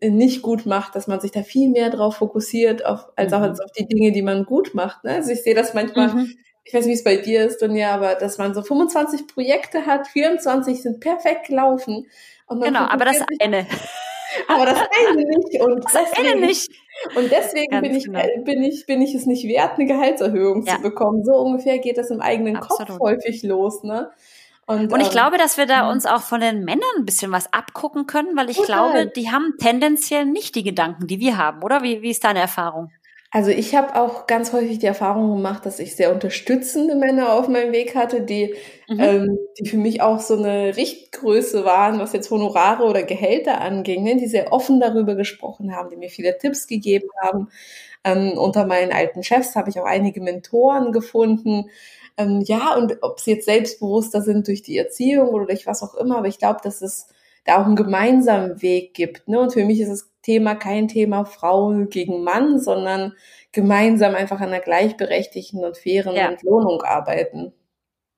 nicht 0.00 0.42
gut 0.42 0.64
macht, 0.66 0.94
dass 0.94 1.06
man 1.06 1.20
sich 1.20 1.30
da 1.32 1.42
viel 1.42 1.68
mehr 1.68 1.90
drauf 1.90 2.16
fokussiert, 2.16 2.84
auf, 2.84 3.06
als 3.16 3.32
auch 3.32 3.38
Mhm. 3.38 3.44
als 3.44 3.60
auf 3.60 3.70
die 3.72 3.86
Dinge, 3.86 4.12
die 4.12 4.22
man 4.22 4.44
gut 4.44 4.74
macht. 4.74 5.04
Ne? 5.04 5.12
Also 5.12 5.32
ich 5.32 5.42
sehe 5.42 5.54
das 5.54 5.74
manchmal, 5.74 6.08
Mhm. 6.08 6.34
ich 6.64 6.72
weiß 6.72 6.86
nicht, 6.86 6.92
wie 6.94 6.98
es 6.98 7.04
bei 7.04 7.16
dir 7.16 7.44
ist, 7.44 7.60
Dunja, 7.60 7.92
aber 7.94 8.14
dass 8.14 8.38
man 8.38 8.54
so 8.54 8.62
25 8.62 9.26
Projekte 9.26 9.84
hat, 9.86 10.06
24 10.08 10.80
sind 10.82 11.00
perfekt 11.00 11.48
gelaufen. 11.48 12.06
Genau, 12.48 12.80
aber 12.80 13.04
das 13.06 13.22
eine. 13.40 13.66
aber 14.48 14.66
das 14.66 14.78
eine 14.78 15.22
nicht. 15.24 15.60
Und 15.60 15.84
Das 15.84 15.94
eine 15.94 16.06
deswegen- 16.22 16.40
nicht. 16.40 16.70
und 17.16 17.30
deswegen 17.30 17.70
Ganz 17.70 17.86
bin 17.88 17.96
ich, 17.96 18.04
genau. 18.04 18.20
bin, 18.44 18.62
ich, 18.62 18.86
bin 18.86 19.02
ich 19.02 19.14
es 19.14 19.26
nicht 19.26 19.46
wert, 19.48 19.72
eine 19.78 19.86
Gehaltserhöhung 19.86 20.64
Ja. 20.66 20.76
zu 20.76 20.82
bekommen. 20.82 21.24
So 21.24 21.34
ungefähr 21.36 21.78
geht 21.78 21.98
das 21.98 22.10
im 22.10 22.20
eigenen 22.20 22.56
Absolut. 22.56 22.88
Kopf 22.88 23.00
häufig 23.00 23.42
los. 23.42 23.82
Ne? 23.82 24.10
Und 24.66 25.00
ich 25.00 25.06
ähm, 25.06 25.12
glaube, 25.12 25.38
dass 25.38 25.56
wir 25.56 25.66
da 25.66 25.84
mhm. 25.84 25.90
uns 25.90 26.06
auch 26.06 26.22
von 26.22 26.40
den 26.40 26.64
Männern 26.64 26.82
ein 26.98 27.04
bisschen 27.04 27.32
was 27.32 27.52
abgucken 27.52 28.06
können, 28.06 28.36
weil 28.36 28.48
ich 28.48 28.56
Total. 28.56 28.92
glaube, 28.92 29.12
die 29.14 29.30
haben 29.30 29.54
tendenziell 29.58 30.24
nicht 30.24 30.54
die 30.54 30.62
Gedanken, 30.62 31.06
die 31.06 31.18
wir 31.20 31.36
haben, 31.36 31.62
oder? 31.62 31.82
Wie, 31.82 32.02
wie 32.02 32.10
ist 32.10 32.24
deine 32.24 32.40
Erfahrung? 32.40 32.90
Also 33.34 33.50
ich 33.50 33.74
habe 33.74 33.98
auch 33.98 34.26
ganz 34.26 34.52
häufig 34.52 34.78
die 34.78 34.86
Erfahrung 34.86 35.34
gemacht, 35.34 35.64
dass 35.64 35.78
ich 35.78 35.96
sehr 35.96 36.12
unterstützende 36.12 36.94
Männer 36.94 37.32
auf 37.32 37.48
meinem 37.48 37.72
Weg 37.72 37.94
hatte, 37.96 38.20
die, 38.20 38.54
Mhm. 38.88 39.00
ähm, 39.00 39.38
die 39.58 39.68
für 39.68 39.78
mich 39.78 40.02
auch 40.02 40.20
so 40.20 40.36
eine 40.36 40.76
Richtgröße 40.76 41.64
waren, 41.64 41.98
was 41.98 42.12
jetzt 42.12 42.30
Honorare 42.30 42.84
oder 42.84 43.02
Gehälter 43.02 43.62
anging, 43.62 44.04
ne? 44.04 44.16
die 44.16 44.26
sehr 44.26 44.52
offen 44.52 44.80
darüber 44.80 45.14
gesprochen 45.14 45.74
haben, 45.74 45.88
die 45.88 45.96
mir 45.96 46.10
viele 46.10 46.36
Tipps 46.36 46.66
gegeben 46.66 47.08
haben. 47.22 47.48
Ähm, 48.04 48.36
unter 48.36 48.66
meinen 48.66 48.92
alten 48.92 49.22
Chefs 49.22 49.56
habe 49.56 49.70
ich 49.70 49.80
auch 49.80 49.86
einige 49.86 50.20
Mentoren 50.20 50.92
gefunden. 50.92 51.70
Ähm, 52.16 52.42
ja, 52.42 52.74
und 52.76 52.98
ob 53.02 53.20
sie 53.20 53.32
jetzt 53.32 53.46
selbstbewusster 53.46 54.22
sind 54.22 54.46
durch 54.48 54.62
die 54.62 54.76
Erziehung 54.76 55.28
oder 55.30 55.46
durch 55.46 55.66
was 55.66 55.82
auch 55.82 55.94
immer, 55.94 56.18
aber 56.18 56.28
ich 56.28 56.38
glaube, 56.38 56.60
dass 56.62 56.82
es 56.82 57.08
da 57.44 57.60
auch 57.60 57.66
einen 57.66 57.76
gemeinsamen 57.76 58.62
Weg 58.62 58.94
gibt. 58.94 59.28
Ne? 59.28 59.40
Und 59.40 59.52
für 59.52 59.64
mich 59.64 59.80
ist 59.80 59.90
das 59.90 60.10
Thema 60.22 60.54
kein 60.54 60.88
Thema 60.88 61.24
Frau 61.24 61.72
gegen 61.88 62.22
Mann, 62.22 62.58
sondern 62.60 63.14
gemeinsam 63.50 64.14
einfach 64.14 64.40
an 64.40 64.48
einer 64.48 64.60
gleichberechtigten 64.60 65.64
und 65.64 65.76
fairen 65.76 66.14
Ja. 66.14 66.28
Entlohnung 66.28 66.82
arbeiten. 66.82 67.52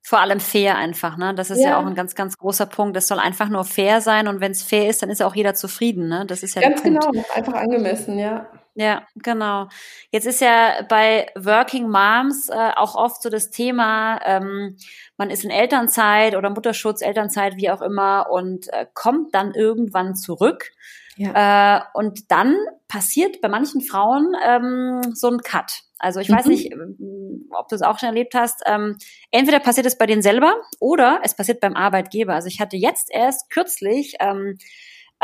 Vor 0.06 0.20
allem 0.20 0.38
fair 0.38 0.76
einfach, 0.76 1.16
ne? 1.16 1.34
Das 1.34 1.50
ist 1.50 1.60
ja. 1.60 1.70
Ja. 1.70 1.80
auch 1.80 1.86
ein 1.86 1.94
ganz, 1.94 2.14
ganz 2.14 2.36
großer 2.36 2.66
Punkt. 2.66 2.94
Es 2.98 3.08
soll 3.08 3.18
einfach 3.18 3.48
nur 3.48 3.64
fair 3.64 4.02
sein 4.02 4.28
und 4.28 4.40
wenn 4.40 4.52
es 4.52 4.62
fair 4.62 4.90
ist, 4.90 5.02
dann 5.02 5.08
ist 5.08 5.22
auch 5.22 5.34
jeder 5.34 5.54
zufrieden, 5.54 6.08
ne? 6.08 6.26
Das 6.26 6.42
ist 6.42 6.54
ja 6.54 6.60
Ganz 6.60 6.82
genau, 6.82 7.10
einfach 7.34 7.54
angemessen, 7.54 8.18
ja. 8.18 8.46
Ja, 8.76 9.06
genau. 9.14 9.68
Jetzt 10.10 10.26
ist 10.26 10.40
ja 10.40 10.82
bei 10.88 11.28
Working 11.36 11.88
Moms 11.88 12.48
äh, 12.48 12.72
auch 12.74 12.96
oft 12.96 13.22
so 13.22 13.30
das 13.30 13.50
Thema, 13.50 14.20
ähm, 14.24 14.76
man 15.16 15.30
ist 15.30 15.44
in 15.44 15.50
Elternzeit 15.50 16.34
oder 16.34 16.50
Mutterschutz, 16.50 17.00
Elternzeit, 17.00 17.56
wie 17.56 17.70
auch 17.70 17.82
immer, 17.82 18.26
und 18.30 18.72
äh, 18.72 18.86
kommt 18.92 19.32
dann 19.32 19.54
irgendwann 19.54 20.16
zurück. 20.16 20.72
Ja. 21.16 21.78
Äh, 21.78 21.82
und 21.94 22.32
dann 22.32 22.56
passiert 22.88 23.40
bei 23.40 23.48
manchen 23.48 23.80
Frauen 23.80 24.32
ähm, 24.44 25.00
so 25.14 25.28
ein 25.28 25.38
Cut. 25.38 25.82
Also 26.00 26.18
ich 26.18 26.28
mhm. 26.28 26.34
weiß 26.34 26.46
nicht, 26.46 26.72
ähm, 26.72 27.48
ob 27.56 27.68
du 27.68 27.76
es 27.76 27.82
auch 27.82 28.00
schon 28.00 28.08
erlebt 28.08 28.34
hast. 28.34 28.62
Ähm, 28.66 28.96
entweder 29.30 29.60
passiert 29.60 29.86
es 29.86 29.96
bei 29.96 30.06
denen 30.06 30.22
selber 30.22 30.54
oder 30.80 31.20
es 31.22 31.34
passiert 31.34 31.60
beim 31.60 31.76
Arbeitgeber. 31.76 32.34
Also 32.34 32.48
ich 32.48 32.60
hatte 32.60 32.76
jetzt 32.76 33.08
erst 33.12 33.50
kürzlich 33.50 34.16
ähm, 34.18 34.58
äh, 34.58 34.64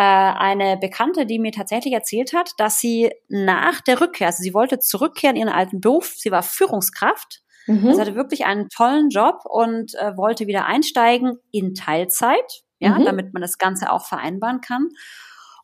eine 0.02 0.76
Bekannte, 0.76 1.26
die 1.26 1.38
mir 1.38 1.52
tatsächlich 1.52 1.94
erzählt 1.94 2.32
hat, 2.32 2.52
dass 2.58 2.78
sie 2.78 3.10
nach 3.28 3.80
der 3.80 4.00
Rückkehr, 4.00 4.28
also 4.28 4.42
sie 4.42 4.54
wollte 4.54 4.78
zurückkehren 4.78 5.36
in 5.36 5.42
ihren 5.42 5.54
alten 5.54 5.80
Beruf, 5.80 6.14
sie 6.16 6.30
war 6.30 6.42
Führungskraft, 6.42 7.42
mhm. 7.66 7.88
also 7.88 8.00
hatte 8.00 8.14
wirklich 8.14 8.44
einen 8.44 8.68
tollen 8.68 9.10
Job 9.10 9.42
und 9.44 9.94
äh, 9.94 10.16
wollte 10.16 10.46
wieder 10.46 10.66
einsteigen 10.66 11.38
in 11.50 11.74
Teilzeit, 11.74 12.62
ja, 12.78 12.98
mhm. 12.98 13.04
damit 13.04 13.32
man 13.32 13.42
das 13.42 13.58
Ganze 13.58 13.90
auch 13.90 14.06
vereinbaren 14.06 14.60
kann. 14.60 14.88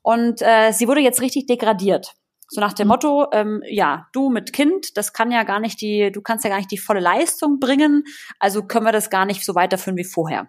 Und 0.02 0.40
äh, 0.42 0.72
sie 0.72 0.86
wurde 0.86 1.00
jetzt 1.00 1.20
richtig 1.20 1.46
degradiert. 1.46 2.12
So 2.48 2.60
nach 2.60 2.74
dem 2.74 2.86
mhm. 2.86 2.92
Motto, 2.92 3.26
ähm, 3.32 3.62
ja, 3.68 4.06
du 4.12 4.30
mit 4.30 4.52
Kind, 4.52 4.96
das 4.96 5.12
kann 5.12 5.32
ja 5.32 5.42
gar 5.42 5.60
nicht 5.60 5.80
die, 5.80 6.12
du 6.12 6.22
kannst 6.22 6.44
ja 6.44 6.50
gar 6.50 6.58
nicht 6.58 6.70
die 6.70 6.78
volle 6.78 7.00
Leistung 7.00 7.58
bringen, 7.58 8.04
also 8.38 8.62
können 8.62 8.86
wir 8.86 8.92
das 8.92 9.10
gar 9.10 9.26
nicht 9.26 9.44
so 9.44 9.54
weiterführen 9.54 9.96
wie 9.96 10.04
vorher. 10.04 10.48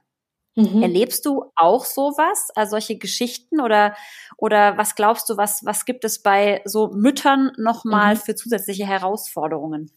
Mhm. 0.57 0.81
Erlebst 0.81 1.25
du 1.27 1.45
auch 1.55 1.85
sowas, 1.85 2.49
also 2.55 2.71
solche 2.71 2.97
Geschichten 2.97 3.61
oder 3.61 3.95
oder 4.37 4.75
was 4.77 4.95
glaubst 4.95 5.29
du, 5.29 5.37
was 5.37 5.63
was 5.63 5.85
gibt 5.85 6.03
es 6.03 6.23
bei 6.23 6.61
so 6.65 6.87
Müttern 6.87 7.51
nochmal 7.57 8.15
mhm. 8.15 8.19
für 8.19 8.35
zusätzliche 8.35 8.87
Herausforderungen? 8.87 9.91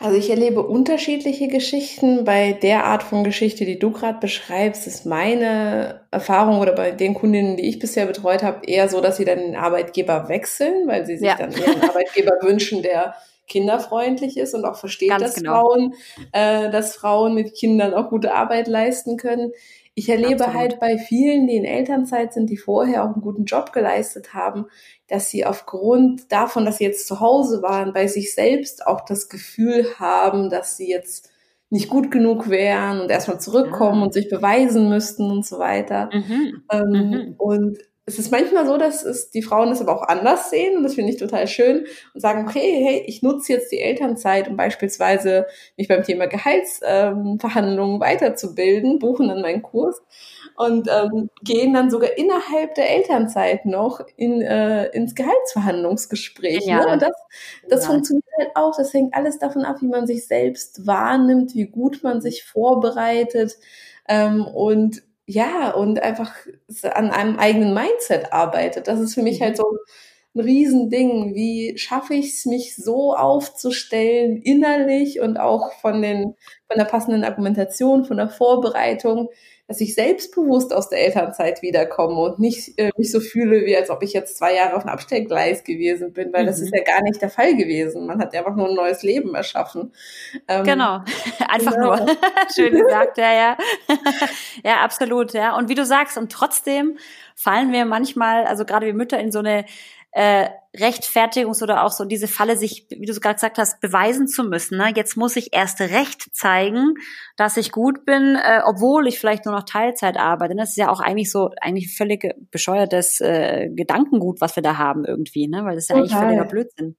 Also 0.00 0.16
ich 0.16 0.30
erlebe 0.30 0.62
unterschiedliche 0.62 1.48
Geschichten. 1.48 2.24
Bei 2.24 2.52
der 2.52 2.84
Art 2.86 3.02
von 3.02 3.22
Geschichte, 3.22 3.64
die 3.64 3.78
du 3.78 3.92
gerade 3.92 4.18
beschreibst, 4.18 4.86
ist 4.86 5.06
meine 5.06 6.00
Erfahrung 6.10 6.58
oder 6.58 6.72
bei 6.72 6.90
den 6.90 7.14
Kundinnen, 7.14 7.56
die 7.56 7.68
ich 7.68 7.78
bisher 7.78 8.06
betreut 8.06 8.42
habe, 8.42 8.66
eher 8.66 8.88
so, 8.88 9.00
dass 9.00 9.18
sie 9.18 9.24
dann 9.24 9.38
den 9.38 9.56
Arbeitgeber 9.56 10.28
wechseln, 10.28 10.88
weil 10.88 11.06
sie 11.06 11.18
sich 11.18 11.28
ja. 11.28 11.36
dann 11.36 11.54
einen 11.54 11.82
Arbeitgeber 11.82 12.32
wünschen, 12.42 12.82
der 12.82 13.14
kinderfreundlich 13.46 14.38
ist 14.38 14.54
und 14.54 14.64
auch 14.64 14.76
versteht, 14.76 15.20
dass 15.20 15.34
genau. 15.34 15.60
Frauen, 15.60 15.94
äh, 16.32 16.70
dass 16.70 16.94
Frauen 16.94 17.34
mit 17.34 17.54
Kindern 17.54 17.92
auch 17.92 18.08
gute 18.08 18.32
Arbeit 18.32 18.68
leisten 18.68 19.16
können. 19.16 19.52
Ich 19.94 20.08
erlebe 20.08 20.44
Absolut. 20.44 20.54
halt 20.54 20.80
bei 20.80 20.98
vielen, 20.98 21.46
die 21.46 21.56
in 21.56 21.64
Elternzeit 21.64 22.32
sind, 22.32 22.48
die 22.48 22.56
vorher 22.56 23.04
auch 23.04 23.12
einen 23.12 23.22
guten 23.22 23.44
Job 23.44 23.72
geleistet 23.72 24.34
haben, 24.34 24.66
dass 25.08 25.30
sie 25.30 25.44
aufgrund 25.44 26.30
davon, 26.32 26.64
dass 26.64 26.78
sie 26.78 26.84
jetzt 26.84 27.06
zu 27.06 27.20
Hause 27.20 27.62
waren, 27.62 27.92
bei 27.92 28.06
sich 28.06 28.34
selbst 28.34 28.86
auch 28.86 29.00
das 29.02 29.28
Gefühl 29.28 29.86
haben, 29.98 30.48
dass 30.48 30.76
sie 30.76 30.88
jetzt 30.88 31.30
nicht 31.70 31.88
gut 31.88 32.10
genug 32.10 32.50
wären 32.50 33.00
und 33.00 33.10
erstmal 33.10 33.40
zurückkommen 33.40 34.00
ah. 34.00 34.04
und 34.06 34.12
sich 34.12 34.28
beweisen 34.28 34.88
müssten 34.88 35.30
und 35.30 35.46
so 35.46 35.58
weiter. 35.58 36.10
Mhm. 36.12 36.62
Ähm, 36.70 36.90
mhm. 36.90 37.34
Und 37.38 37.78
es 38.10 38.18
ist 38.18 38.32
manchmal 38.32 38.66
so, 38.66 38.76
dass 38.76 39.04
es 39.04 39.30
die 39.30 39.42
Frauen 39.42 39.70
das 39.70 39.80
aber 39.80 39.94
auch 39.94 40.08
anders 40.08 40.50
sehen 40.50 40.76
und 40.76 40.82
das 40.82 40.94
finde 40.94 41.12
ich 41.12 41.18
total 41.18 41.46
schön 41.46 41.86
und 42.12 42.20
sagen, 42.20 42.46
okay, 42.46 42.84
hey, 42.84 43.04
ich 43.06 43.22
nutze 43.22 43.52
jetzt 43.52 43.70
die 43.70 43.80
Elternzeit, 43.80 44.48
um 44.48 44.56
beispielsweise 44.56 45.46
mich 45.76 45.86
beim 45.86 46.02
Thema 46.02 46.26
Gehaltsverhandlungen 46.26 47.94
ähm, 47.94 48.00
weiterzubilden, 48.00 48.98
buchen 48.98 49.28
dann 49.28 49.42
meinen 49.42 49.62
Kurs 49.62 50.02
und 50.56 50.88
ähm, 50.90 51.30
gehen 51.42 51.72
dann 51.72 51.88
sogar 51.88 52.18
innerhalb 52.18 52.74
der 52.74 52.90
Elternzeit 52.90 53.64
noch 53.64 54.00
in, 54.16 54.42
äh, 54.42 54.86
ins 54.88 55.14
Gehaltsverhandlungsgespräch. 55.14 56.66
Ja. 56.66 56.84
Ne? 56.84 56.92
Und 56.92 57.02
das, 57.02 57.12
das 57.68 57.84
ja. 57.84 57.90
funktioniert 57.90 58.26
halt 58.38 58.50
auch. 58.56 58.76
Das 58.76 58.92
hängt 58.92 59.14
alles 59.14 59.38
davon 59.38 59.64
ab, 59.64 59.76
wie 59.80 59.88
man 59.88 60.08
sich 60.08 60.26
selbst 60.26 60.86
wahrnimmt, 60.86 61.54
wie 61.54 61.66
gut 61.66 62.00
man 62.02 62.20
sich 62.20 62.44
vorbereitet 62.44 63.56
ähm, 64.08 64.44
und 64.44 65.02
ja, 65.30 65.70
und 65.70 66.02
einfach 66.02 66.34
an 66.82 67.10
einem 67.10 67.38
eigenen 67.38 67.72
Mindset 67.72 68.32
arbeitet. 68.32 68.88
Das 68.88 68.98
ist 68.98 69.14
für 69.14 69.22
mich 69.22 69.40
halt 69.40 69.52
mhm. 69.52 69.56
so 69.56 69.78
ein 70.34 70.40
Riesending. 70.40 71.34
Wie 71.34 71.76
schaffe 71.76 72.14
ich 72.14 72.34
es, 72.34 72.46
mich 72.46 72.76
so 72.76 73.14
aufzustellen, 73.14 74.40
innerlich 74.42 75.20
und 75.20 75.38
auch 75.38 75.72
von 75.80 76.02
den, 76.02 76.34
von 76.68 76.78
der 76.78 76.84
passenden 76.84 77.24
Argumentation, 77.24 78.04
von 78.04 78.16
der 78.16 78.28
Vorbereitung, 78.28 79.28
dass 79.70 79.80
ich 79.80 79.94
selbstbewusst 79.94 80.74
aus 80.74 80.88
der 80.88 80.98
Elternzeit 80.98 81.62
wiederkomme 81.62 82.20
und 82.20 82.40
nicht 82.40 82.76
äh, 82.76 82.90
mich 82.96 83.12
so 83.12 83.20
fühle, 83.20 83.64
wie 83.66 83.76
als 83.76 83.88
ob 83.88 84.02
ich 84.02 84.12
jetzt 84.12 84.36
zwei 84.36 84.52
Jahre 84.52 84.74
auf 84.74 84.82
einem 84.82 84.92
Abstellgleis 84.92 85.62
gewesen 85.62 86.12
bin, 86.12 86.32
weil 86.32 86.42
mhm. 86.42 86.48
das 86.48 86.58
ist 86.58 86.74
ja 86.74 86.82
gar 86.82 87.00
nicht 87.02 87.22
der 87.22 87.30
Fall 87.30 87.54
gewesen. 87.54 88.04
Man 88.04 88.18
hat 88.18 88.34
ja 88.34 88.40
einfach 88.40 88.56
nur 88.56 88.68
ein 88.68 88.74
neues 88.74 89.04
Leben 89.04 89.32
erschaffen. 89.36 89.92
Ähm, 90.48 90.64
genau, 90.64 91.04
einfach 91.48 91.74
genau. 91.76 91.94
nur. 91.94 92.06
Schön 92.52 92.72
gesagt, 92.72 93.16
ja, 93.16 93.32
ja. 93.32 93.58
ja, 94.64 94.76
absolut, 94.78 95.34
ja. 95.34 95.56
Und 95.56 95.68
wie 95.68 95.76
du 95.76 95.84
sagst, 95.84 96.18
und 96.18 96.32
trotzdem 96.32 96.98
fallen 97.36 97.70
wir 97.70 97.84
manchmal, 97.84 98.46
also 98.46 98.64
gerade 98.64 98.86
wir 98.86 98.94
Mütter 98.94 99.20
in 99.20 99.30
so 99.30 99.38
eine 99.38 99.66
äh, 100.12 100.50
Rechtfertigungs- 100.76 101.62
oder 101.62 101.84
auch 101.84 101.90
so 101.90 102.04
diese 102.04 102.28
Falle, 102.28 102.56
sich, 102.56 102.86
wie 102.90 103.06
du 103.06 103.12
so 103.12 103.20
gerade 103.20 103.34
gesagt 103.34 103.58
hast, 103.58 103.80
beweisen 103.80 104.28
zu 104.28 104.44
müssen. 104.44 104.78
Ne? 104.78 104.92
Jetzt 104.94 105.16
muss 105.16 105.34
ich 105.34 105.52
erst 105.52 105.80
recht 105.80 106.34
zeigen, 106.34 106.94
dass 107.36 107.56
ich 107.56 107.72
gut 107.72 108.04
bin, 108.04 108.36
äh, 108.36 108.60
obwohl 108.64 109.08
ich 109.08 109.18
vielleicht 109.18 109.46
nur 109.46 109.54
noch 109.54 109.64
Teilzeit 109.64 110.16
arbeite. 110.16 110.54
Das 110.54 110.70
ist 110.70 110.76
ja 110.76 110.90
auch 110.90 111.00
eigentlich 111.00 111.30
so, 111.32 111.50
eigentlich 111.60 111.96
völlig 111.96 112.24
bescheuertes 112.52 113.20
äh, 113.20 113.68
Gedankengut, 113.74 114.40
was 114.40 114.54
wir 114.54 114.62
da 114.62 114.78
haben 114.78 115.04
irgendwie, 115.04 115.48
ne? 115.48 115.64
weil 115.64 115.74
das 115.74 115.84
ist 115.84 115.90
ja 115.90 115.96
eigentlich 115.96 116.14
völliger 116.14 116.44
Blödsinn. 116.44 116.96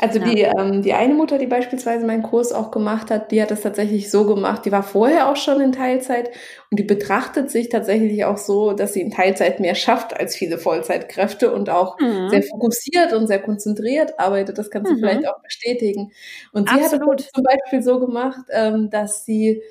Also 0.00 0.18
ja. 0.18 0.24
die, 0.24 0.40
ähm, 0.40 0.82
die 0.82 0.92
eine 0.92 1.14
Mutter, 1.14 1.38
die 1.38 1.46
beispielsweise 1.46 2.04
meinen 2.04 2.22
Kurs 2.22 2.52
auch 2.52 2.72
gemacht 2.72 3.10
hat, 3.10 3.30
die 3.30 3.40
hat 3.40 3.52
das 3.52 3.60
tatsächlich 3.60 4.10
so 4.10 4.26
gemacht, 4.26 4.64
die 4.64 4.72
war 4.72 4.82
vorher 4.82 5.30
auch 5.30 5.36
schon 5.36 5.60
in 5.60 5.72
Teilzeit 5.72 6.30
und 6.70 6.78
die 6.78 6.84
betrachtet 6.84 7.50
sich 7.50 7.68
tatsächlich 7.68 8.24
auch 8.24 8.38
so, 8.38 8.72
dass 8.72 8.94
sie 8.94 9.00
in 9.00 9.10
Teilzeit 9.10 9.60
mehr 9.60 9.74
schafft 9.74 10.18
als 10.18 10.34
viele 10.34 10.58
Vollzeitkräfte 10.58 11.52
und 11.52 11.70
auch 11.70 11.98
mhm. 12.00 12.30
sehr 12.30 12.42
fokussiert 12.42 13.11
und 13.16 13.26
sehr 13.26 13.40
konzentriert 13.40 14.18
arbeitet. 14.18 14.58
Das 14.58 14.70
kannst 14.70 14.90
du 14.90 14.94
mhm. 14.94 15.00
vielleicht 15.00 15.28
auch 15.28 15.42
bestätigen. 15.42 16.12
Und 16.52 16.68
sie 16.68 16.80
Absolut. 16.80 17.10
hat 17.10 17.20
es 17.20 17.30
zum 17.30 17.44
Beispiel 17.44 17.82
so 17.82 18.00
gemacht, 18.00 18.46
ähm, 18.50 18.90
dass 18.90 19.24
sie 19.24 19.62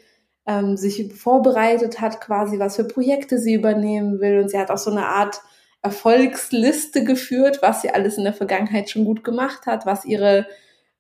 ähm, 0.46 0.78
sich 0.78 1.14
vorbereitet 1.14 2.02
hat, 2.02 2.22
quasi 2.22 2.60
was 2.60 2.76
für 2.76 2.84
Projekte 2.84 3.38
sie 3.38 3.54
übernehmen 3.54 4.20
will. 4.20 4.40
Und 4.40 4.50
sie 4.50 4.58
hat 4.58 4.72
auch 4.72 4.78
so 4.78 4.92
eine 4.92 5.06
Art 5.06 5.42
Erfolgsliste 5.84 7.04
geführt, 7.04 7.60
was 7.62 7.82
sie 7.82 7.90
alles 7.90 8.18
in 8.18 8.24
der 8.24 8.34
Vergangenheit 8.34 8.90
schon 8.90 9.04
gut 9.04 9.24
gemacht 9.24 9.66
hat, 9.66 9.86
was 9.88 10.06
ihre 10.06 10.46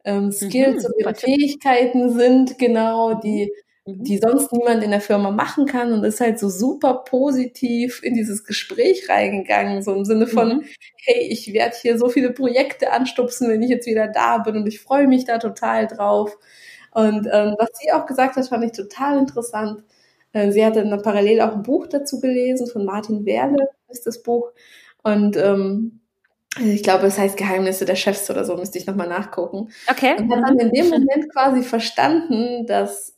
ähm, 0.04 0.32
Skills 0.32 0.84
mhm, 0.84 0.90
und 0.90 1.00
ihre 1.00 1.16
Fähigkeiten 1.16 2.18
sind, 2.18 2.58
genau, 2.58 3.14
die 3.14 3.52
Mhm. 3.86 4.04
die 4.04 4.20
sonst 4.20 4.54
niemand 4.54 4.84
in 4.84 4.92
der 4.92 5.02
Firma 5.02 5.32
machen 5.32 5.66
kann 5.66 5.92
und 5.92 6.04
ist 6.04 6.22
halt 6.22 6.38
so 6.38 6.50
super 6.50 7.04
positiv 7.04 8.04
in 8.04 8.14
dieses 8.14 8.44
Gespräch 8.44 9.10
reingegangen, 9.10 9.82
so 9.82 9.94
im 9.96 10.06
Sinne 10.06 10.28
von, 10.28 10.58
mhm. 10.58 10.64
hey, 11.04 11.28
ich 11.30 11.52
werde 11.52 11.76
hier 11.82 11.98
so 11.98 12.10
viele 12.10 12.32
Projekte 12.32 12.92
anstupsen, 12.92 13.50
wenn 13.50 13.64
ich 13.64 13.70
jetzt 13.70 13.88
wieder 13.88 14.08
da 14.08 14.38
bin 14.38 14.56
und 14.56 14.68
ich 14.68 14.82
freue 14.82 15.08
mich 15.08 15.26
da 15.26 15.40
total 15.40 15.88
drauf. 15.88 16.38
Und 16.94 17.28
ähm, 17.32 17.56
was 17.58 17.70
sie 17.82 17.92
auch 17.92 18.06
gesagt 18.06 18.36
hat, 18.36 18.48
fand 18.48 18.66
ich 18.66 18.74
total 18.74 19.18
interessant. 19.18 19.84
Äh, 20.34 20.52
sie 20.52 20.64
hatte 20.64 20.84
dann 20.84 21.02
parallel 21.02 21.42
auch 21.42 21.54
ein 21.54 21.64
Buch 21.64 21.88
dazu 21.88 22.20
gelesen, 22.20 22.68
von 22.68 22.86
Martin 22.86 23.26
Werle 23.26 23.70
ist 23.90 24.06
das 24.06 24.22
Buch. 24.22 24.52
Und 25.02 25.38
ähm, 25.38 26.02
ich 26.60 26.84
glaube, 26.84 27.08
es 27.08 27.18
heißt 27.18 27.38
Geheimnisse 27.38 27.86
der 27.86 27.96
Chefs 27.96 28.30
oder 28.30 28.46
so, 28.46 28.58
müsste 28.58 28.78
ich 28.78 28.86
nochmal 28.86 29.08
nachgucken. 29.08 29.70
Okay. 29.90 30.18
Und 30.20 30.32
hat 30.32 30.44
dann 30.44 30.60
in 30.60 30.72
dem 30.72 30.90
Moment 30.90 31.32
quasi 31.34 31.64
verstanden, 31.64 32.68
dass 32.68 33.16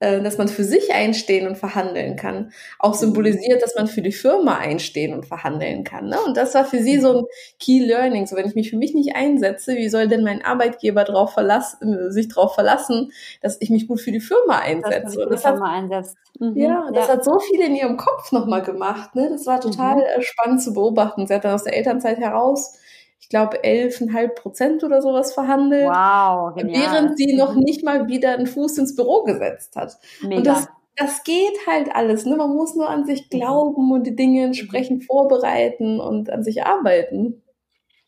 dass 0.00 0.38
man 0.38 0.48
für 0.48 0.64
sich 0.64 0.94
einstehen 0.94 1.46
und 1.46 1.56
verhandeln 1.56 2.16
kann, 2.16 2.52
auch 2.78 2.94
symbolisiert, 2.94 3.62
dass 3.62 3.74
man 3.74 3.86
für 3.86 4.00
die 4.00 4.12
Firma 4.12 4.56
einstehen 4.56 5.12
und 5.12 5.26
verhandeln 5.26 5.84
kann. 5.84 6.08
Ne? 6.08 6.16
Und 6.26 6.38
das 6.38 6.54
war 6.54 6.64
für 6.64 6.82
sie 6.82 6.98
so 6.98 7.18
ein 7.18 7.24
Key 7.58 7.80
Learning. 7.80 8.26
So, 8.26 8.34
wenn 8.34 8.46
ich 8.46 8.54
mich 8.54 8.70
für 8.70 8.78
mich 8.78 8.94
nicht 8.94 9.14
einsetze, 9.14 9.76
wie 9.76 9.90
soll 9.90 10.08
denn 10.08 10.24
mein 10.24 10.42
Arbeitgeber 10.42 11.04
darauf 11.04 11.34
verlassen, 11.34 12.10
sich 12.10 12.28
darauf 12.28 12.54
verlassen, 12.54 13.12
dass 13.42 13.58
ich 13.60 13.68
mich 13.68 13.86
gut 13.86 14.00
für 14.00 14.10
die 14.10 14.20
Firma 14.20 14.60
einsetze? 14.60 15.18
Dass 15.18 15.28
das 15.28 15.44
hat, 15.44 15.54
Firma 15.56 15.70
einsetzt. 15.70 16.16
Mhm, 16.38 16.56
ja, 16.56 16.88
das 16.94 17.08
ja. 17.08 17.12
hat 17.12 17.24
so 17.24 17.38
viel 17.38 17.60
in 17.60 17.76
ihrem 17.76 17.98
Kopf 17.98 18.32
nochmal 18.32 18.62
gemacht. 18.62 19.14
Ne? 19.14 19.28
Das 19.30 19.46
war 19.46 19.60
total 19.60 19.96
mhm. 19.96 20.02
Äh, 20.02 20.22
spannend 20.22 20.62
zu 20.62 20.72
beobachten. 20.72 21.26
Sie 21.26 21.34
hat 21.34 21.44
dann 21.44 21.54
aus 21.54 21.64
der 21.64 21.76
Elternzeit 21.76 22.16
heraus 22.16 22.79
ich 23.20 23.28
glaube, 23.28 23.58
11,5 23.62 24.28
Prozent 24.34 24.84
oder 24.84 25.02
sowas 25.02 25.34
verhandelt. 25.34 25.86
Wow, 25.86 26.54
genial. 26.54 26.82
Während 26.82 27.18
sie 27.18 27.36
noch 27.36 27.54
mhm. 27.54 27.60
nicht 27.60 27.84
mal 27.84 28.08
wieder 28.08 28.32
einen 28.32 28.46
Fuß 28.46 28.78
ins 28.78 28.96
Büro 28.96 29.22
gesetzt 29.24 29.76
hat. 29.76 29.98
Mega. 30.22 30.36
Und 30.36 30.46
das, 30.46 30.68
das 30.96 31.22
geht 31.22 31.66
halt 31.66 31.94
alles. 31.94 32.24
Ne? 32.24 32.36
Man 32.36 32.54
muss 32.54 32.74
nur 32.74 32.88
an 32.88 33.04
sich 33.04 33.28
mhm. 33.30 33.38
glauben 33.38 33.92
und 33.92 34.06
die 34.06 34.16
Dinge 34.16 34.44
entsprechend 34.44 35.04
vorbereiten 35.04 36.00
und 36.00 36.30
an 36.30 36.42
sich 36.42 36.64
arbeiten. 36.64 37.42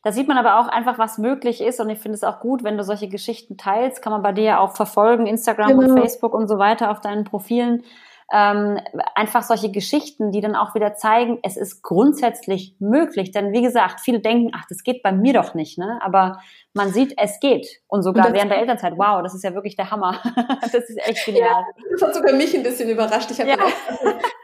Da 0.03 0.11
sieht 0.11 0.27
man 0.27 0.37
aber 0.37 0.59
auch 0.59 0.67
einfach, 0.67 0.99
was 0.99 1.19
möglich 1.19 1.61
ist. 1.61 1.79
Und 1.79 1.89
ich 1.91 2.01
finde 2.01 2.17
es 2.17 2.25
auch 2.25 2.41
gut, 2.41 2.65
wenn 2.65 2.77
du 2.77 2.83
solche 2.83 3.09
Geschichten 3.09 3.57
teilst. 3.57 4.03
Kann 4.03 4.13
man 4.13 4.23
bei 4.23 4.33
dir 4.33 4.45
ja 4.45 4.59
auch 4.61 4.75
verfolgen, 4.75 5.27
Instagram 5.27 5.79
genau. 5.79 5.93
und 5.93 6.01
Facebook 6.01 6.35
und 6.35 6.49
so 6.49 6.59
weiter 6.59 6.91
auf 6.91 7.01
deinen 7.01 7.25
Profilen 7.25 7.85
ähm, 8.33 8.81
einfach 9.15 9.43
solche 9.43 9.71
Geschichten, 9.71 10.33
die 10.33 10.41
dann 10.41 10.57
auch 10.57 10.75
wieder 10.75 10.95
zeigen, 10.95 11.39
es 11.43 11.59
ist 11.59 11.83
grundsätzlich 11.83 12.75
möglich. 12.79 13.31
Denn 13.31 13.53
wie 13.53 13.61
gesagt, 13.61 14.01
viele 14.01 14.21
denken, 14.21 14.53
ach, 14.57 14.65
das 14.71 14.83
geht 14.83 15.03
bei 15.03 15.13
mir 15.13 15.35
doch 15.35 15.53
nicht, 15.53 15.77
ne? 15.77 15.99
Aber 16.03 16.41
man 16.73 16.91
sieht, 16.91 17.15
es 17.19 17.41
geht. 17.41 17.83
Und 17.89 18.03
sogar 18.03 18.29
und 18.29 18.33
während 18.33 18.51
der 18.51 18.59
Elternzeit, 18.59 18.95
wow, 18.97 19.23
das 19.23 19.35
ist 19.35 19.45
ja 19.45 19.55
wirklich 19.55 19.77
der 19.77 19.91
Hammer. 19.91 20.19
das 20.63 20.73
ist 20.73 20.97
echt 21.07 21.27
genial. 21.27 21.47
Ja, 21.47 21.65
das 21.93 22.01
hat 22.01 22.15
sogar 22.15 22.33
mich 22.33 22.57
ein 22.57 22.63
bisschen 22.63 22.89
überrascht. 22.89 23.31
Ich 23.31 23.39
habe 23.39 23.51
ja. 23.51 23.59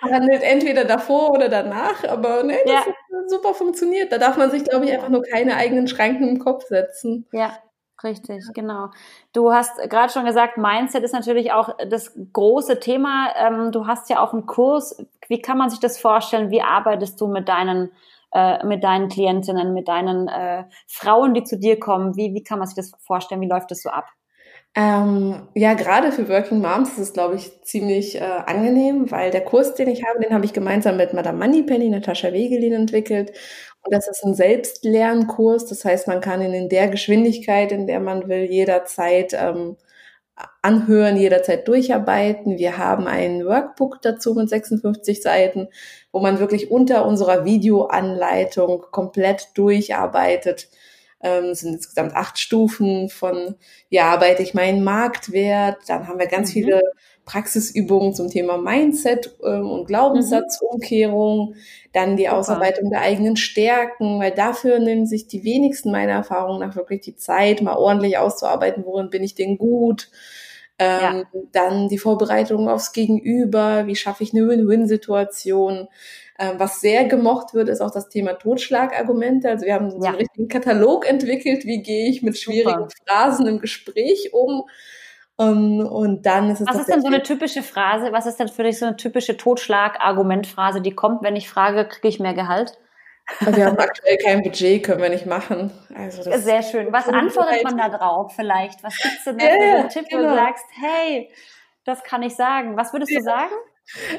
verhandelt 0.01 0.43
entweder 0.43 0.85
davor 0.85 1.31
oder 1.31 1.49
danach, 1.49 2.05
aber 2.07 2.43
nee, 2.43 2.59
das 2.67 2.73
ja. 2.73 2.81
hat 2.81 3.31
super 3.31 3.55
funktioniert. 3.55 4.13
Da 4.13 4.19
darf 4.19 4.37
man 4.37 4.51
sich, 4.51 4.65
glaube 4.65 4.85
ich, 4.85 4.93
einfach 4.93 5.09
nur 5.09 5.23
keine 5.23 5.57
eigenen 5.57 5.89
Schranken 5.89 6.29
im 6.29 6.39
Kopf 6.39 6.67
setzen. 6.67 7.27
Ja, 7.33 7.53
Richtig, 8.05 8.45
genau. 8.55 8.91
Du 9.33 9.53
hast 9.53 9.77
gerade 9.91 10.13
schon 10.13 10.25
gesagt, 10.25 10.57
Mindset 10.57 11.03
ist 11.03 11.13
natürlich 11.13 11.53
auch 11.53 11.77
das 11.91 12.13
große 12.33 12.79
Thema. 12.79 13.33
Ähm, 13.37 13.73
du 13.73 13.87
hast 13.87 14.09
ja 14.09 14.21
auch 14.21 14.33
einen 14.33 14.47
Kurs. 14.47 15.05
Wie 15.27 15.43
kann 15.43 15.59
man 15.59 15.69
sich 15.69 15.81
das 15.81 15.99
vorstellen? 15.99 16.51
Wie 16.51 16.63
arbeitest 16.63 17.21
du 17.21 17.27
mit 17.27 17.49
deinen 17.49 17.91
äh, 18.33 18.65
mit 18.65 18.85
deinen 18.85 19.09
Klientinnen, 19.09 19.75
mit 19.75 19.89
deinen 19.89 20.29
äh, 20.29 20.65
Frauen, 20.87 21.35
die 21.35 21.45
zu 21.45 21.59
dir 21.59 21.81
kommen? 21.81 22.17
Wie, 22.17 22.35
wie 22.35 22.43
kann 22.43 22.59
man 22.59 22.69
sich 22.69 22.77
das 22.77 22.93
vorstellen? 23.01 23.41
Wie 23.41 23.49
läuft 23.49 23.71
das 23.71 23.83
so 23.83 23.91
ab? 23.91 24.07
Ähm, 24.75 25.49
ja, 25.55 25.75
gerade 25.75 26.13
für 26.13 26.29
Working 26.29 26.61
Moms 26.61 26.91
ist 26.93 26.99
es, 26.99 27.13
glaube 27.13 27.37
ich, 27.37 27.63
ziemlich 27.63 28.17
äh, 28.17 28.21
angenehm, 28.21 29.11
weil 29.11 29.31
der 29.31 29.41
Kurs, 29.41 29.75
den 29.75 29.89
ich 29.89 30.05
habe, 30.05 30.21
den 30.21 30.33
habe 30.33 30.45
ich 30.45 30.53
gemeinsam 30.53 30.97
mit 30.97 31.15
Madame 31.15 31.39
Moneypenny, 31.39 31.89
Natascha 31.89 32.33
Wegelin 32.33 32.75
entwickelt. 32.75 33.33
Und 33.85 33.95
das 33.95 34.09
ist 34.09 34.25
ein 34.25 34.35
Selbstlernkurs. 34.35 35.67
Das 35.67 35.85
heißt, 35.85 36.09
man 36.09 36.21
kann 36.21 36.43
ihn 36.43 36.55
in 36.55 36.69
der 36.69 36.89
Geschwindigkeit, 36.89 37.73
in 37.73 37.87
der 37.87 38.01
man 38.01 38.29
will, 38.29 38.45
jederzeit 38.45 39.33
ähm, 39.35 39.77
anhören, 40.63 41.17
jederzeit 41.17 41.67
durcharbeiten. 41.67 42.59
Wir 42.59 42.79
haben 42.79 43.07
ein 43.07 43.45
Workbook 43.45 44.01
dazu 44.03 44.35
mit 44.35 44.49
56 44.49 45.23
Seiten, 45.23 45.69
wo 46.13 46.21
man 46.21 46.39
wirklich 46.39 46.71
unter 46.71 47.07
unserer 47.07 47.45
Videoanleitung 47.45 48.85
komplett 48.91 49.49
durcharbeitet. 49.55 50.69
Ähm, 51.21 51.47
es 51.47 51.61
sind 51.61 51.75
insgesamt 51.75 52.15
acht 52.15 52.39
Stufen 52.39 53.09
von, 53.09 53.57
wie 53.89 54.01
arbeite 54.01 54.43
ich 54.43 54.55
meinen 54.55 54.85
Marktwert. 54.85 55.79
Dann 55.89 56.07
haben 56.07 56.19
wir 56.19 56.29
ganz 56.29 56.51
mhm. 56.51 56.53
viele 56.53 56.83
Praxisübungen 57.29 58.15
zum 58.15 58.29
Thema 58.31 58.57
Mindset 58.57 59.37
ähm, 59.45 59.71
und 59.71 59.87
Glaubenssatzumkehrung, 59.87 61.55
dann 61.93 62.17
die 62.17 62.31
Ausarbeitung 62.31 62.91
der 62.91 63.03
eigenen 63.03 63.37
Stärken, 63.37 64.19
weil 64.19 64.33
dafür 64.33 64.79
nehmen 64.79 65.07
sich 65.07 65.27
die 65.29 65.45
wenigsten 65.45 65.91
meiner 65.91 66.13
Erfahrungen 66.13 66.61
nach 66.61 66.75
wirklich 66.75 67.03
die 67.03 67.17
Zeit, 67.17 67.61
mal 67.61 67.77
ordentlich 67.77 68.17
auszuarbeiten, 68.17 68.85
worin 68.87 69.11
bin 69.11 69.23
ich 69.23 69.35
denn 69.35 69.59
gut. 69.59 70.11
Ähm, 70.79 71.27
ja. 71.33 71.41
Dann 71.53 71.89
die 71.89 71.99
Vorbereitung 71.99 72.69
aufs 72.69 72.93
Gegenüber, 72.93 73.87
wie 73.87 73.97
schaffe 73.97 74.23
ich 74.23 74.33
eine 74.33 74.49
Win-Win-Situation. 74.49 75.89
Ähm, 76.39 76.55
was 76.57 76.81
sehr 76.81 77.05
gemocht 77.05 77.53
wird, 77.53 77.69
ist 77.69 77.83
auch 77.83 77.91
das 77.91 78.09
Thema 78.09 78.35
Totschlagargumente. 78.35 79.51
Also 79.51 79.67
wir 79.67 79.75
haben 79.75 79.91
so 79.91 79.99
ja. 79.99 80.11
einen 80.11 80.19
richtigen 80.19 80.49
Katalog 80.49 81.07
entwickelt, 81.07 81.67
wie 81.67 81.83
gehe 81.83 82.09
ich 82.09 82.23
mit 82.23 82.39
schwierigen 82.39 82.89
Super. 82.89 82.95
Phrasen 83.07 83.47
im 83.47 83.59
Gespräch 83.59 84.33
um 84.33 84.65
um, 85.41 85.79
und 85.87 86.27
dann 86.27 86.51
ist 86.51 86.61
es. 86.61 86.67
Was 86.67 86.81
ist 86.81 86.89
denn 86.89 87.01
so 87.01 87.07
eine 87.07 87.23
typische 87.23 87.63
Phrase? 87.63 88.11
Was 88.11 88.27
ist 88.27 88.41
denn 88.41 88.49
für 88.49 88.65
dich 88.65 88.77
so 88.77 88.87
eine 88.87 88.97
typische 88.97 89.37
Totschlag-Argumentphrase, 89.37 90.81
die 90.81 90.91
kommt, 90.91 91.23
wenn 91.23 91.37
ich 91.37 91.49
frage, 91.49 91.87
kriege 91.87 92.09
ich 92.09 92.19
mehr 92.19 92.35
Gehalt? 92.35 92.77
Wir 93.41 93.67
haben 93.67 93.79
aktuell 93.79 94.17
kein 94.17 94.43
Budget, 94.43 94.83
können 94.85 95.01
wir 95.01 95.11
nicht 95.11 95.27
machen. 95.27 95.71
Also 95.95 96.29
das 96.29 96.43
Sehr 96.43 96.63
schön. 96.63 96.93
Was 96.93 97.09
antwortet 97.09 97.63
man 97.63 97.77
da 97.77 97.89
drauf 97.89 98.33
vielleicht? 98.35 98.83
Was 98.83 98.97
gibt's 98.97 99.25
denn 99.25 99.39
da 99.39 99.45
für 99.45 99.65
ja, 99.65 99.75
einen 99.77 99.89
Tipp, 99.91 100.07
genau. 100.09 100.23
wo 100.25 100.29
du 100.29 100.35
sagst, 100.35 100.65
hey, 100.81 101.31
das 101.85 102.03
kann 102.03 102.23
ich 102.25 102.35
sagen. 102.35 102.77
Was 102.77 102.93
würdest 102.93 103.13
ja. 103.13 103.19
du 103.19 103.25
sagen? 103.25 103.55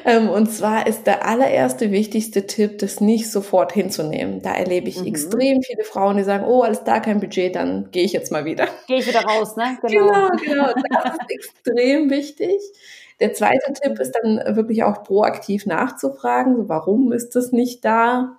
Ähm, 0.04 0.28
und 0.28 0.50
zwar 0.50 0.86
ist 0.86 1.06
der 1.06 1.26
allererste 1.26 1.92
wichtigste 1.92 2.46
Tipp, 2.46 2.78
das 2.78 3.00
nicht 3.00 3.30
sofort 3.30 3.72
hinzunehmen. 3.72 4.42
Da 4.42 4.54
erlebe 4.54 4.88
ich 4.88 5.00
mhm. 5.00 5.06
extrem 5.06 5.62
viele 5.62 5.84
Frauen, 5.84 6.16
die 6.16 6.24
sagen, 6.24 6.44
oh, 6.44 6.62
alles 6.62 6.82
da, 6.84 7.00
kein 7.00 7.20
Budget, 7.20 7.54
dann 7.54 7.90
gehe 7.92 8.04
ich 8.04 8.12
jetzt 8.12 8.32
mal 8.32 8.44
wieder. 8.44 8.66
Gehe 8.86 8.98
ich 8.98 9.06
wieder 9.06 9.22
raus, 9.22 9.56
ne? 9.56 9.78
Genau, 9.82 10.28
genau. 10.30 10.72
genau. 10.74 11.02
Das 11.02 11.14
ist 11.14 11.30
extrem 11.30 12.10
wichtig. 12.10 12.60
Der 13.20 13.32
zweite 13.34 13.72
Tipp 13.74 13.98
ist 14.00 14.12
dann 14.12 14.56
wirklich 14.56 14.82
auch 14.82 15.02
proaktiv 15.02 15.66
nachzufragen, 15.66 16.56
so, 16.56 16.68
warum 16.68 17.12
ist 17.12 17.36
das 17.36 17.52
nicht 17.52 17.84
da? 17.84 18.38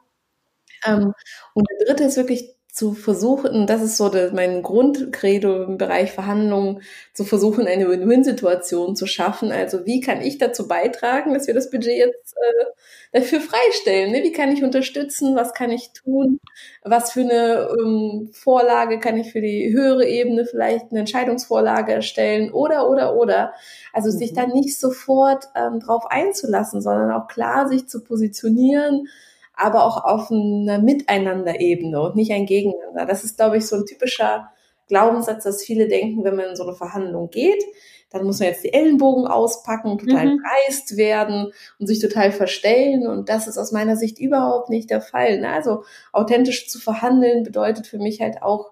Ähm, 0.86 1.14
und 1.54 1.68
der 1.70 1.88
dritte 1.88 2.04
ist 2.06 2.18
wirklich 2.18 2.56
zu 2.72 2.94
versuchen, 2.94 3.68
das 3.68 3.82
ist 3.82 3.98
so 3.98 4.08
das, 4.08 4.32
mein 4.32 4.64
Grundcredo 4.64 5.64
im 5.64 5.78
Bereich 5.78 6.14
Verhandlungen, 6.14 6.82
zu 7.14 7.26
versuchen, 7.26 7.68
eine 7.68 7.90
Win-Win-Situation 7.90 8.96
zu 8.96 9.08
schaffen. 9.08 9.52
Also 9.52 9.86
wie 9.86 10.00
kann 10.00 10.22
ich 10.22 10.38
dazu 10.38 10.70
beitragen, 10.70 11.34
dass 11.34 11.48
wir 11.48 11.54
das 11.54 11.70
Budget 11.70 11.98
jetzt 11.98 12.34
äh, 12.38 13.20
dafür 13.20 13.42
freistellen? 13.42 14.14
Ne? 14.14 14.24
Wie 14.24 14.32
kann 14.32 14.54
ich 14.54 14.64
unterstützen? 14.64 15.36
Was 15.36 15.54
kann 15.54 15.70
ich 15.70 15.92
tun? 15.92 16.40
Was 16.84 17.12
für 17.12 17.22
eine 17.22 17.68
ähm, 17.78 18.30
Vorlage 18.32 19.00
kann 19.00 19.18
ich 19.18 19.34
für 19.34 19.42
die 19.42 19.74
höhere 19.74 20.08
Ebene 20.08 20.46
vielleicht 20.46 20.92
eine 20.92 21.02
Entscheidungsvorlage 21.02 21.92
erstellen? 21.92 22.54
Oder, 22.54 22.90
oder, 22.90 23.18
oder. 23.18 23.54
Also 23.92 24.08
mhm. 24.10 24.18
sich 24.18 24.34
da 24.34 24.48
nicht 24.48 24.80
sofort 24.80 25.50
ähm, 25.56 25.82
drauf 25.82 26.06
einzulassen, 26.10 26.82
sondern 26.82 27.12
auch 27.12 27.28
klar 27.28 27.68
sich 27.68 27.90
zu 27.90 28.02
positionieren, 28.02 29.10
aber 29.54 29.86
auch 29.86 30.04
auf 30.04 30.32
einer 30.32 30.80
Miteinander-Ebene 30.80 32.02
und 32.02 32.16
nicht 32.16 32.32
ein 32.32 32.46
Gegeneinander. 32.46 33.06
Das 33.06 33.24
ist, 33.24 33.38
glaube 33.38 33.58
ich, 33.58 33.68
so 33.68 33.78
ein 33.78 33.86
typischer 33.86 34.50
Glaubenssatz, 34.88 35.44
dass 35.44 35.64
viele 35.64 35.88
denken, 35.88 36.24
wenn 36.24 36.36
man 36.36 36.50
in 36.50 36.56
so 36.56 36.64
eine 36.64 36.74
Verhandlung 36.74 37.30
geht, 37.30 37.64
dann 38.12 38.26
muss 38.26 38.40
man 38.40 38.50
jetzt 38.50 38.64
die 38.64 38.74
Ellenbogen 38.74 39.26
auspacken, 39.26 39.98
total 39.98 40.34
mhm. 40.34 40.42
dreist 40.42 40.98
werden 40.98 41.54
und 41.80 41.88
sich 41.88 42.00
total 42.00 42.32
verstellen. 42.32 43.08
Und 43.08 43.30
das 43.30 43.48
ist 43.48 43.58
aus 43.58 43.72
meiner 43.72 43.96
Sicht 43.96 44.20
überhaupt 44.20 44.70
nicht 44.70 44.90
der 44.90 45.02
Fall. 45.02 45.44
Also 45.46 45.84
authentisch 46.12 46.68
zu 46.68 46.80
verhandeln 46.80 47.44
bedeutet 47.44 47.88
für 47.88 48.00
mich 48.00 48.20
halt 48.20 48.42
auch 48.42 48.71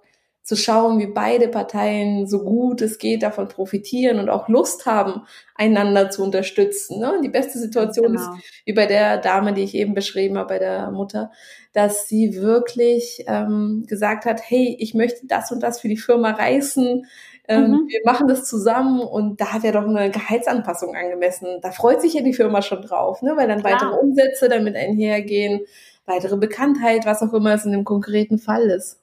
zu 0.50 0.56
schauen, 0.56 0.98
wie 0.98 1.06
beide 1.06 1.48
Parteien 1.48 2.26
so 2.26 2.44
gut 2.44 2.82
es 2.82 2.98
geht 2.98 3.22
davon 3.22 3.50
profitieren 3.50 4.18
und 4.18 4.32
auch 4.32 4.50
Lust 4.50 4.88
haben, 4.88 5.22
einander 5.54 6.10
zu 6.10 6.24
unterstützen. 6.24 7.00
Ne? 7.00 7.20
Die 7.24 7.30
beste 7.30 7.60
Situation 7.60 8.14
genau. 8.14 8.20
ist, 8.20 8.64
wie 8.66 8.74
bei 8.74 8.88
der 8.88 9.20
Dame, 9.20 9.54
die 9.54 9.62
ich 9.62 9.76
eben 9.76 9.94
beschrieben 9.94 10.40
habe, 10.40 10.56
bei 10.56 10.58
der 10.58 10.90
Mutter, 10.90 11.32
dass 11.74 12.08
sie 12.08 12.34
wirklich 12.34 13.26
ähm, 13.28 13.84
gesagt 13.88 14.26
hat, 14.26 14.42
hey, 14.44 14.76
ich 14.80 14.96
möchte 14.96 15.28
das 15.28 15.52
und 15.52 15.62
das 15.62 15.82
für 15.82 15.88
die 15.88 15.98
Firma 15.98 16.32
reißen. 16.32 17.06
Ähm, 17.48 17.70
mhm. 17.70 17.88
Wir 17.88 18.02
machen 18.04 18.28
das 18.28 18.46
zusammen 18.46 19.02
und 19.02 19.40
da 19.40 19.54
hat 19.54 19.64
ja 19.64 19.72
doch 19.72 19.86
eine 19.86 20.10
Gehaltsanpassung 20.10 20.96
angemessen. 20.96 21.60
Da 21.62 21.70
freut 21.70 22.02
sich 22.02 22.16
ja 22.16 22.24
die 22.24 22.34
Firma 22.34 22.64
schon 22.64 22.82
drauf, 22.82 23.22
ne? 23.22 23.34
weil 23.36 23.48
dann 23.48 23.60
Klar. 23.60 23.74
weitere 23.74 24.00
Umsätze 24.00 24.50
damit 24.50 24.76
einhergehen, 24.76 25.60
weitere 26.08 26.38
Bekanntheit, 26.38 27.06
was 27.06 27.22
auch 27.22 27.34
immer 27.34 27.54
es 27.54 27.66
in 27.66 27.72
dem 27.72 27.84
konkreten 27.84 28.40
Fall 28.40 28.68
ist. 28.72 28.99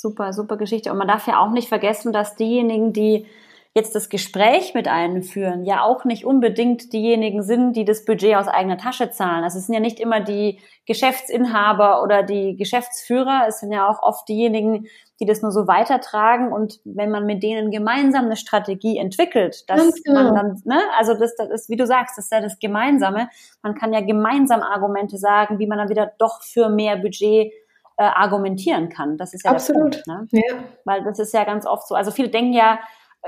Super, 0.00 0.32
super 0.32 0.56
Geschichte. 0.56 0.92
Und 0.92 0.98
man 0.98 1.08
darf 1.08 1.26
ja 1.26 1.40
auch 1.40 1.50
nicht 1.50 1.68
vergessen, 1.68 2.12
dass 2.12 2.36
diejenigen, 2.36 2.92
die 2.92 3.26
jetzt 3.74 3.96
das 3.96 4.08
Gespräch 4.08 4.72
mit 4.72 4.86
einem 4.86 5.24
führen, 5.24 5.64
ja 5.64 5.82
auch 5.82 6.04
nicht 6.04 6.24
unbedingt 6.24 6.92
diejenigen 6.92 7.42
sind, 7.42 7.74
die 7.74 7.84
das 7.84 8.04
Budget 8.04 8.36
aus 8.36 8.46
eigener 8.46 8.78
Tasche 8.78 9.10
zahlen. 9.10 9.42
Also 9.42 9.58
es 9.58 9.66
sind 9.66 9.74
ja 9.74 9.80
nicht 9.80 9.98
immer 9.98 10.20
die 10.20 10.60
Geschäftsinhaber 10.86 12.02
oder 12.02 12.22
die 12.22 12.56
Geschäftsführer, 12.56 13.46
es 13.48 13.58
sind 13.58 13.72
ja 13.72 13.88
auch 13.88 14.00
oft 14.02 14.28
diejenigen, 14.28 14.86
die 15.20 15.26
das 15.26 15.42
nur 15.42 15.50
so 15.50 15.66
weitertragen 15.66 16.52
und 16.52 16.80
wenn 16.84 17.10
man 17.10 17.26
mit 17.26 17.42
denen 17.42 17.70
gemeinsam 17.72 18.26
eine 18.26 18.36
Strategie 18.36 18.98
entwickelt, 18.98 19.68
dass 19.68 20.02
genau. 20.02 20.22
man 20.22 20.34
dann, 20.34 20.62
ne, 20.64 20.80
also 20.96 21.14
das, 21.14 21.34
das 21.36 21.50
ist, 21.50 21.68
wie 21.68 21.76
du 21.76 21.86
sagst, 21.86 22.16
das 22.16 22.26
ist 22.26 22.32
ja 22.32 22.40
das 22.40 22.58
Gemeinsame. 22.60 23.28
Man 23.62 23.74
kann 23.74 23.92
ja 23.92 24.00
gemeinsam 24.00 24.62
Argumente 24.62 25.18
sagen, 25.18 25.58
wie 25.58 25.66
man 25.66 25.78
dann 25.78 25.88
wieder 25.88 26.12
doch 26.18 26.42
für 26.42 26.68
mehr 26.68 26.96
Budget 26.96 27.52
äh, 27.98 28.04
argumentieren 28.04 28.88
kann. 28.88 29.16
Das 29.16 29.34
ist 29.34 29.44
ja 29.44 29.50
Absolut. 29.50 29.96
der 29.96 30.02
Punkt. 30.14 30.32
Ne? 30.32 30.42
Ja. 30.48 30.54
Weil 30.84 31.02
das 31.04 31.18
ist 31.18 31.34
ja 31.34 31.44
ganz 31.44 31.66
oft 31.66 31.86
so. 31.86 31.94
Also 31.94 32.10
viele 32.12 32.28
denken 32.28 32.52
ja, 32.52 32.78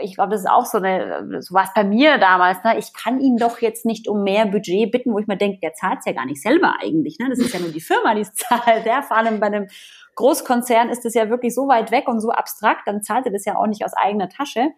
ich 0.00 0.14
glaube, 0.14 0.30
das 0.30 0.42
ist 0.42 0.48
auch 0.48 0.66
so 0.66 0.78
eine, 0.78 1.42
so 1.42 1.52
war 1.52 1.64
es 1.64 1.74
bei 1.74 1.82
mir 1.82 2.18
damals, 2.18 2.62
ne? 2.62 2.78
ich 2.78 2.94
kann 2.94 3.20
ihn 3.20 3.36
doch 3.36 3.60
jetzt 3.60 3.84
nicht 3.84 4.06
um 4.06 4.22
mehr 4.22 4.46
Budget 4.46 4.92
bitten, 4.92 5.12
wo 5.12 5.18
ich 5.18 5.26
mir 5.26 5.36
denke, 5.36 5.58
der 5.60 5.74
zahlt 5.74 5.98
es 5.98 6.04
ja 6.04 6.12
gar 6.12 6.26
nicht 6.26 6.40
selber 6.40 6.76
eigentlich. 6.80 7.18
Ne? 7.18 7.28
Das 7.28 7.40
ist 7.40 7.52
ja 7.52 7.58
nur 7.58 7.72
die 7.72 7.80
Firma, 7.80 8.14
die 8.14 8.20
es 8.20 8.32
zahlt. 8.34 8.86
Der, 8.86 9.02
vor 9.02 9.16
allem 9.16 9.40
bei 9.40 9.46
einem 9.46 9.66
Großkonzern 10.14 10.88
ist 10.88 11.04
es 11.04 11.14
ja 11.14 11.28
wirklich 11.30 11.54
so 11.54 11.66
weit 11.66 11.90
weg 11.90 12.06
und 12.06 12.20
so 12.20 12.30
abstrakt, 12.30 12.86
dann 12.86 13.02
zahlt 13.02 13.26
er 13.26 13.32
das 13.32 13.44
ja 13.44 13.56
auch 13.56 13.66
nicht 13.66 13.84
aus 13.84 13.94
eigener 13.94 14.28
Tasche. 14.28 14.68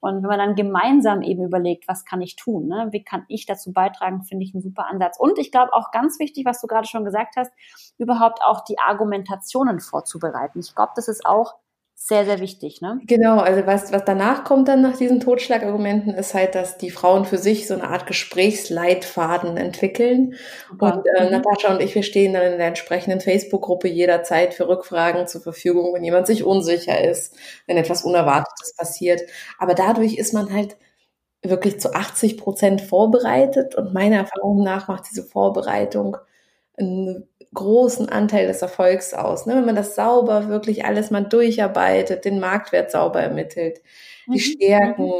Und 0.00 0.22
wenn 0.22 0.28
man 0.28 0.38
dann 0.38 0.54
gemeinsam 0.54 1.22
eben 1.22 1.44
überlegt, 1.44 1.88
was 1.88 2.04
kann 2.04 2.20
ich 2.20 2.36
tun, 2.36 2.68
ne? 2.68 2.88
wie 2.90 3.02
kann 3.02 3.24
ich 3.28 3.46
dazu 3.46 3.72
beitragen, 3.72 4.22
finde 4.22 4.44
ich 4.44 4.54
einen 4.54 4.62
super 4.62 4.86
Ansatz. 4.86 5.18
Und 5.18 5.38
ich 5.38 5.50
glaube 5.50 5.72
auch 5.72 5.90
ganz 5.90 6.18
wichtig, 6.18 6.44
was 6.44 6.60
du 6.60 6.66
gerade 6.66 6.86
schon 6.86 7.04
gesagt 7.04 7.36
hast, 7.36 7.52
überhaupt 7.98 8.42
auch 8.42 8.62
die 8.64 8.78
Argumentationen 8.78 9.80
vorzubereiten. 9.80 10.60
Ich 10.60 10.74
glaube, 10.74 10.92
das 10.96 11.08
ist 11.08 11.24
auch 11.26 11.54
sehr, 11.98 12.26
sehr 12.26 12.40
wichtig, 12.40 12.82
ne? 12.82 13.00
Genau, 13.06 13.38
also 13.38 13.66
was, 13.66 13.90
was 13.90 14.04
danach 14.04 14.44
kommt 14.44 14.68
dann 14.68 14.82
nach 14.82 14.98
diesen 14.98 15.18
Totschlagargumenten, 15.18 16.12
ist 16.12 16.34
halt, 16.34 16.54
dass 16.54 16.76
die 16.76 16.90
Frauen 16.90 17.24
für 17.24 17.38
sich 17.38 17.66
so 17.66 17.72
eine 17.72 17.88
Art 17.88 18.06
Gesprächsleitfaden 18.06 19.56
entwickeln. 19.56 20.34
Super. 20.68 20.98
Und 20.98 21.06
äh, 21.16 21.24
mhm. 21.24 21.30
Natascha 21.32 21.74
und 21.74 21.80
ich, 21.80 21.94
wir 21.94 22.02
stehen 22.02 22.34
dann 22.34 22.52
in 22.52 22.58
der 22.58 22.66
entsprechenden 22.66 23.20
Facebook-Gruppe 23.20 23.88
jederzeit 23.88 24.52
für 24.52 24.68
Rückfragen 24.68 25.26
zur 25.26 25.40
Verfügung, 25.40 25.94
wenn 25.94 26.04
jemand 26.04 26.26
sich 26.26 26.44
unsicher 26.44 27.02
ist, 27.02 27.34
wenn 27.66 27.78
etwas 27.78 28.04
Unerwartetes 28.04 28.76
passiert. 28.76 29.22
Aber 29.58 29.72
dadurch 29.74 30.16
ist 30.16 30.34
man 30.34 30.52
halt 30.52 30.76
wirklich 31.42 31.80
zu 31.80 31.94
80 31.94 32.36
Prozent 32.36 32.82
vorbereitet 32.82 33.74
und 33.74 33.94
meiner 33.94 34.16
Erfahrung 34.16 34.62
nach 34.62 34.88
macht 34.88 35.04
diese 35.10 35.24
Vorbereitung 35.24 36.18
einen 36.76 37.26
großen 37.56 38.08
Anteil 38.08 38.46
des 38.46 38.62
Erfolgs 38.62 39.12
aus. 39.12 39.46
Ne? 39.46 39.56
Wenn 39.56 39.66
man 39.66 39.74
das 39.74 39.96
sauber 39.96 40.48
wirklich 40.48 40.84
alles 40.84 41.10
mal 41.10 41.24
durcharbeitet, 41.24 42.24
den 42.24 42.38
Marktwert 42.38 42.92
sauber 42.92 43.20
ermittelt, 43.20 43.80
die 44.26 44.38
mhm. 44.38 44.38
Stärken, 44.38 45.12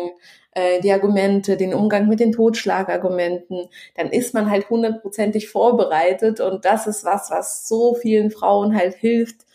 äh, 0.52 0.80
die 0.80 0.92
Argumente, 0.92 1.56
den 1.56 1.74
Umgang 1.74 2.08
mit 2.08 2.20
den 2.20 2.32
Totschlagargumenten, 2.32 3.68
dann 3.96 4.10
ist 4.10 4.34
man 4.34 4.50
halt 4.50 4.70
hundertprozentig 4.70 5.48
vorbereitet 5.48 6.40
und 6.40 6.64
das 6.64 6.86
ist 6.86 7.04
was, 7.04 7.30
was 7.30 7.66
so 7.66 7.94
vielen 7.94 8.30
Frauen 8.30 8.76
halt 8.76 8.94
hilft, 8.94 9.46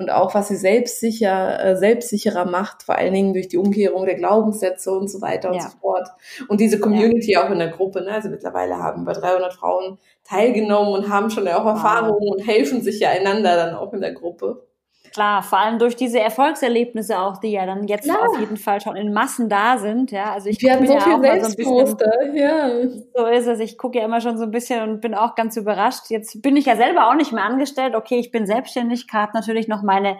und 0.00 0.10
auch 0.10 0.34
was 0.34 0.48
sie 0.48 0.56
selbstsicher, 0.56 1.62
äh, 1.62 1.76
selbstsicherer 1.76 2.46
macht, 2.46 2.82
vor 2.82 2.96
allen 2.96 3.12
Dingen 3.12 3.34
durch 3.34 3.48
die 3.48 3.58
Umkehrung 3.58 4.06
der 4.06 4.14
Glaubenssätze 4.14 4.90
und 4.90 5.08
so 5.08 5.20
weiter 5.20 5.50
und 5.50 5.62
so 5.62 5.68
fort. 5.80 6.08
Und 6.48 6.60
diese 6.60 6.80
Community 6.80 7.32
ja. 7.32 7.46
auch 7.46 7.50
in 7.50 7.58
der 7.58 7.68
Gruppe, 7.68 8.00
ne? 8.00 8.12
also 8.12 8.30
mittlerweile 8.30 8.78
haben 8.78 9.02
über 9.02 9.12
300 9.12 9.52
Frauen 9.52 9.98
teilgenommen 10.24 10.94
und 10.94 11.10
haben 11.10 11.28
schon 11.28 11.46
auch 11.48 11.66
Erfahrungen 11.66 12.28
wow. 12.28 12.36
und 12.36 12.46
helfen 12.46 12.80
sich 12.80 13.00
ja 13.00 13.10
einander 13.10 13.56
dann 13.56 13.74
auch 13.74 13.92
in 13.92 14.00
der 14.00 14.12
Gruppe. 14.12 14.66
Klar, 15.12 15.42
vor 15.42 15.58
allem 15.58 15.78
durch 15.78 15.96
diese 15.96 16.20
Erfolgserlebnisse 16.20 17.18
auch, 17.18 17.38
die 17.38 17.50
ja 17.50 17.66
dann 17.66 17.88
jetzt 17.88 18.06
ja. 18.06 18.18
auf 18.20 18.38
jeden 18.38 18.56
Fall 18.56 18.80
schon 18.80 18.96
in 18.96 19.12
Massen 19.12 19.48
da 19.48 19.78
sind. 19.78 20.10
Ja, 20.10 20.32
also 20.32 20.48
ich 20.48 20.60
Wir 20.60 20.74
haben 20.74 20.86
so 20.86 20.92
ja 20.92 21.00
viel 21.00 21.20
Selbstbewusster, 21.20 22.12
so 22.30 22.36
ja. 22.36 22.70
So 23.14 23.26
ist 23.26 23.46
es. 23.46 23.60
Ich 23.60 23.76
gucke 23.78 23.98
ja 23.98 24.04
immer 24.04 24.20
schon 24.20 24.38
so 24.38 24.44
ein 24.44 24.50
bisschen 24.50 24.82
und 24.82 25.00
bin 25.00 25.14
auch 25.14 25.34
ganz 25.34 25.56
überrascht. 25.56 26.10
Jetzt 26.10 26.40
bin 26.42 26.56
ich 26.56 26.66
ja 26.66 26.76
selber 26.76 27.08
auch 27.08 27.14
nicht 27.14 27.32
mehr 27.32 27.44
angestellt. 27.44 27.94
Okay, 27.94 28.18
ich 28.18 28.30
bin 28.30 28.46
selbstständig, 28.46 29.06
habe 29.12 29.32
natürlich 29.34 29.68
noch 29.68 29.82
meine 29.82 30.16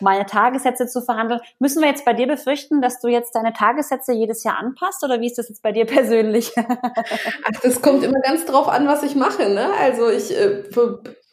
meine 0.00 0.26
Tagessätze 0.26 0.86
zu 0.86 1.00
verhandeln. 1.00 1.40
Müssen 1.58 1.80
wir 1.80 1.88
jetzt 1.88 2.04
bei 2.04 2.12
dir 2.12 2.26
befürchten, 2.26 2.80
dass 2.80 3.00
du 3.00 3.08
jetzt 3.08 3.34
deine 3.34 3.52
Tagessätze 3.52 4.12
jedes 4.12 4.44
Jahr 4.44 4.58
anpasst 4.58 5.02
oder 5.04 5.20
wie 5.20 5.26
ist 5.26 5.38
das 5.38 5.48
jetzt 5.48 5.62
bei 5.62 5.72
dir 5.72 5.86
persönlich? 5.86 6.52
Ach, 6.56 7.60
das 7.62 7.80
kommt 7.82 8.04
immer 8.04 8.20
ganz 8.20 8.44
drauf 8.44 8.68
an, 8.68 8.86
was 8.86 9.02
ich 9.02 9.14
mache. 9.14 9.48
Ne? 9.48 9.68
Also 9.80 10.10
ich 10.10 10.36
äh, 10.36 10.64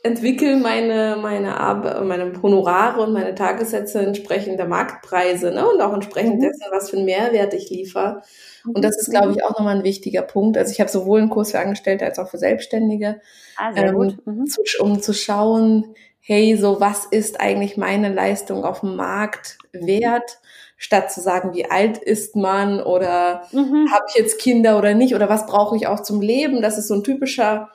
entwickle 0.04 0.58
meine, 0.58 1.18
meine, 1.20 1.58
Arbeit, 1.58 2.04
meine 2.04 2.34
Honorare 2.44 3.02
und 3.02 3.14
meine 3.14 3.36
Tagessätze 3.36 4.02
entsprechend 4.02 4.60
der 4.60 4.68
Marktpreise 4.68 5.52
ne? 5.52 5.68
und 5.68 5.82
auch 5.82 5.94
entsprechend 5.94 6.36
mhm. 6.36 6.42
dessen, 6.42 6.64
was 6.72 6.90
für 6.90 6.98
einen 6.98 7.06
Mehrwert 7.06 7.54
ich 7.54 7.70
liefere. 7.70 8.22
Und 8.66 8.84
das 8.84 8.98
ist, 8.98 9.10
glaube 9.10 9.32
ich, 9.32 9.44
auch 9.44 9.58
nochmal 9.58 9.78
ein 9.78 9.84
wichtiger 9.84 10.22
Punkt. 10.22 10.58
Also 10.58 10.72
ich 10.72 10.82
habe 10.82 10.92
sowohl 10.92 11.20
einen 11.20 11.30
Kurs 11.30 11.52
für 11.52 11.60
Angestellte 11.60 12.06
als 12.06 12.20
auch 12.20 12.28
für 12.28 12.38
Selbstständige, 12.38 13.22
ah, 13.58 13.72
ähm. 13.76 14.20
Mhm. 14.26 14.46
Zu, 14.46 14.62
um 14.80 15.02
zu 15.02 15.14
schauen, 15.14 15.96
hey, 16.20 16.58
so 16.58 16.82
was 16.82 17.06
ist 17.06 17.40
eigentlich 17.40 17.78
meine 17.78 18.14
Leistung 18.14 18.66
auf 18.66 18.82
dem 18.82 18.96
Markt 18.96 19.58
wert? 19.72 20.40
statt 20.76 21.14
zu 21.14 21.22
sagen, 21.22 21.54
wie 21.54 21.72
alt 21.72 21.98
ist 21.98 22.36
man 22.36 22.82
oder 22.82 23.44
mhm. 23.54 23.90
habe 23.90 24.04
ich 24.10 24.16
jetzt 24.16 24.38
Kinder 24.38 24.78
oder 24.78 24.94
nicht 24.94 25.16
oder 25.16 25.30
was 25.30 25.46
brauche 25.46 25.78
ich 25.78 25.88
auch 25.88 26.02
zum 26.02 26.20
Leben. 26.20 26.62
Das 26.62 26.78
ist 26.78 26.90
so 26.90 26.96
ein 26.96 27.06
typischer 27.06 27.70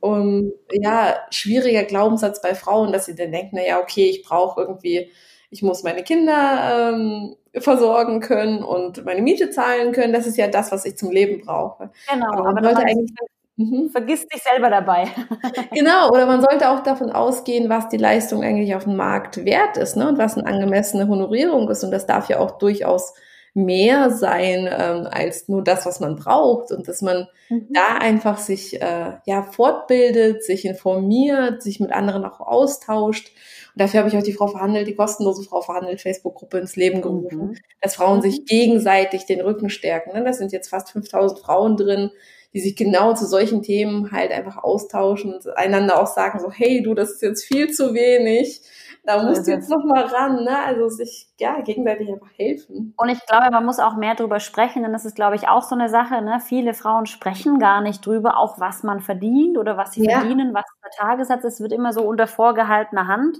um, 0.00 0.52
ja, 0.72 1.16
schwieriger 1.30 1.84
Glaubenssatz 1.84 2.40
bei 2.40 2.54
Frauen, 2.54 2.92
dass 2.92 3.06
sie 3.06 3.14
dann 3.14 3.32
denken, 3.32 3.56
na 3.56 3.66
ja, 3.66 3.80
okay, 3.80 4.08
ich 4.08 4.22
brauche 4.22 4.60
irgendwie, 4.62 5.10
ich 5.50 5.62
muss 5.62 5.82
meine 5.82 6.02
Kinder 6.02 6.92
ähm, 6.92 7.36
versorgen 7.58 8.20
können 8.20 8.62
und 8.62 9.04
meine 9.04 9.22
Miete 9.22 9.50
zahlen 9.50 9.92
können. 9.92 10.12
Das 10.12 10.26
ist 10.26 10.36
ja 10.36 10.48
das, 10.48 10.72
was 10.72 10.84
ich 10.84 10.96
zum 10.96 11.10
Leben 11.10 11.42
brauche. 11.44 11.90
Genau, 12.10 12.32
aber, 12.32 12.52
man 12.52 12.64
sollte 12.64 12.80
eigentlich 12.80 13.10
mhm. 13.56 13.90
vergisst 13.90 14.32
sich 14.32 14.42
selber 14.42 14.70
dabei. 14.70 15.08
genau, 15.72 16.10
oder 16.10 16.26
man 16.26 16.40
sollte 16.40 16.70
auch 16.70 16.80
davon 16.80 17.10
ausgehen, 17.10 17.68
was 17.68 17.88
die 17.88 17.96
Leistung 17.96 18.42
eigentlich 18.42 18.74
auf 18.74 18.84
dem 18.84 18.96
Markt 18.96 19.44
wert 19.44 19.76
ist, 19.76 19.96
ne? 19.96 20.08
Und 20.08 20.18
was 20.18 20.36
eine 20.36 20.46
angemessene 20.46 21.08
Honorierung 21.08 21.68
ist. 21.68 21.84
Und 21.84 21.90
das 21.90 22.06
darf 22.06 22.28
ja 22.28 22.38
auch 22.38 22.58
durchaus 22.58 23.14
mehr 23.54 24.10
sein 24.10 24.68
ähm, 24.70 25.08
als 25.10 25.48
nur 25.48 25.62
das, 25.62 25.86
was 25.86 26.00
man 26.00 26.16
braucht 26.16 26.70
und 26.70 26.86
dass 26.86 27.02
man 27.02 27.26
mhm. 27.48 27.66
da 27.70 27.96
einfach 27.98 28.38
sich 28.38 28.80
äh, 28.80 29.12
ja 29.26 29.42
fortbildet, 29.42 30.44
sich 30.44 30.64
informiert, 30.64 31.62
sich 31.62 31.80
mit 31.80 31.92
anderen 31.92 32.24
auch 32.24 32.40
austauscht. 32.40 33.32
Und 33.74 33.82
dafür 33.82 34.00
habe 34.00 34.08
ich 34.08 34.16
auch 34.16 34.22
die 34.22 34.32
Frau 34.32 34.46
verhandelt, 34.46 34.86
die 34.86 34.94
kostenlose 34.94 35.42
Frau 35.42 35.60
verhandelt 35.62 36.00
Facebook-Gruppe 36.00 36.58
ins 36.58 36.76
Leben 36.76 37.02
gerufen, 37.02 37.48
mhm. 37.48 37.56
dass 37.80 37.96
Frauen 37.96 38.18
mhm. 38.18 38.22
sich 38.22 38.44
gegenseitig 38.46 39.26
den 39.26 39.40
Rücken 39.40 39.70
stärken. 39.70 40.12
Ne? 40.12 40.24
Das 40.24 40.38
sind 40.38 40.52
jetzt 40.52 40.68
fast 40.68 40.90
5000 40.90 41.40
Frauen 41.40 41.76
drin, 41.76 42.10
die 42.52 42.60
sich 42.60 42.74
genau 42.76 43.14
zu 43.14 43.26
solchen 43.26 43.62
Themen 43.62 44.10
halt 44.10 44.32
einfach 44.32 44.58
austauschen 44.58 45.34
und 45.34 45.56
einander 45.56 46.00
auch 46.00 46.08
sagen 46.08 46.40
so, 46.40 46.50
hey, 46.50 46.82
du, 46.82 46.94
das 46.94 47.12
ist 47.12 47.22
jetzt 47.22 47.44
viel 47.44 47.70
zu 47.70 47.94
wenig 47.94 48.62
da 49.04 49.22
musst 49.22 49.46
du 49.46 49.50
jetzt 49.50 49.70
noch 49.70 49.84
mal 49.84 50.04
ran, 50.04 50.44
ne? 50.44 50.58
Also 50.64 50.88
sich 50.88 51.28
ja 51.38 51.60
gegenseitig 51.60 52.08
einfach 52.08 52.30
helfen. 52.36 52.94
Und 52.96 53.08
ich 53.08 53.24
glaube, 53.26 53.50
man 53.50 53.64
muss 53.64 53.78
auch 53.78 53.96
mehr 53.96 54.14
drüber 54.14 54.40
sprechen, 54.40 54.82
denn 54.82 54.92
das 54.92 55.04
ist, 55.04 55.16
glaube 55.16 55.36
ich, 55.36 55.48
auch 55.48 55.62
so 55.62 55.74
eine 55.74 55.88
Sache. 55.88 56.22
Ne? 56.22 56.40
Viele 56.40 56.74
Frauen 56.74 57.06
sprechen 57.06 57.58
gar 57.58 57.80
nicht 57.80 58.04
drüber, 58.04 58.38
auch 58.38 58.60
was 58.60 58.82
man 58.82 59.00
verdient 59.00 59.56
oder 59.58 59.76
was 59.76 59.92
sie 59.92 60.04
ja. 60.04 60.20
verdienen, 60.20 60.54
was 60.54 60.64
der 60.84 60.90
Tagessatz 60.90 61.44
ist, 61.44 61.60
wird 61.60 61.72
immer 61.72 61.92
so 61.92 62.02
unter 62.02 62.26
vorgehaltener 62.26 63.06
Hand 63.06 63.38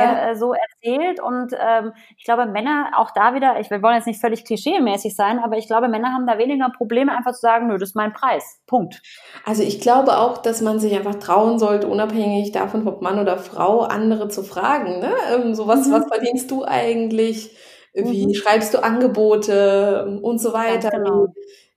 ja. 0.00 0.30
äh, 0.30 0.36
so 0.36 0.52
erzählt. 0.54 1.20
Und 1.20 1.52
ähm, 1.58 1.92
ich 2.16 2.24
glaube, 2.24 2.46
Männer 2.46 2.92
auch 2.96 3.10
da 3.12 3.34
wieder, 3.34 3.60
ich, 3.60 3.70
wir 3.70 3.82
wollen 3.82 3.96
jetzt 3.96 4.06
nicht 4.06 4.20
völlig 4.20 4.44
klischeemäßig 4.44 5.14
sein, 5.14 5.38
aber 5.38 5.56
ich 5.56 5.66
glaube, 5.66 5.88
Männer 5.88 6.12
haben 6.12 6.26
da 6.26 6.38
weniger 6.38 6.70
Probleme, 6.70 7.16
einfach 7.16 7.32
zu 7.32 7.40
sagen, 7.40 7.68
nö, 7.68 7.78
das 7.78 7.90
ist 7.90 7.96
mein 7.96 8.12
Preis. 8.12 8.60
Punkt. 8.66 9.02
Also 9.44 9.62
ich 9.62 9.80
glaube 9.80 10.18
auch, 10.18 10.38
dass 10.38 10.60
man 10.60 10.78
sich 10.80 10.94
einfach 10.94 11.16
trauen 11.16 11.58
sollte, 11.58 11.86
unabhängig 11.86 12.52
davon, 12.52 12.86
ob 12.88 13.02
Mann 13.02 13.18
oder 13.18 13.38
Frau, 13.38 13.80
andere 13.80 14.28
zu 14.28 14.42
fragen. 14.42 15.00
Ne? 15.00 15.12
Ähm, 15.34 15.54
so 15.54 15.66
was, 15.66 15.86
mhm. 15.86 15.92
was 15.92 16.06
verdienst 16.06 16.50
du 16.50 16.64
eigentlich? 16.64 17.56
Wie 17.94 18.26
mhm. 18.26 18.34
schreibst 18.34 18.74
du 18.74 18.82
Angebote 18.82 20.18
und 20.20 20.38
so 20.38 20.52
weiter? 20.52 20.90
Genau. 20.90 21.28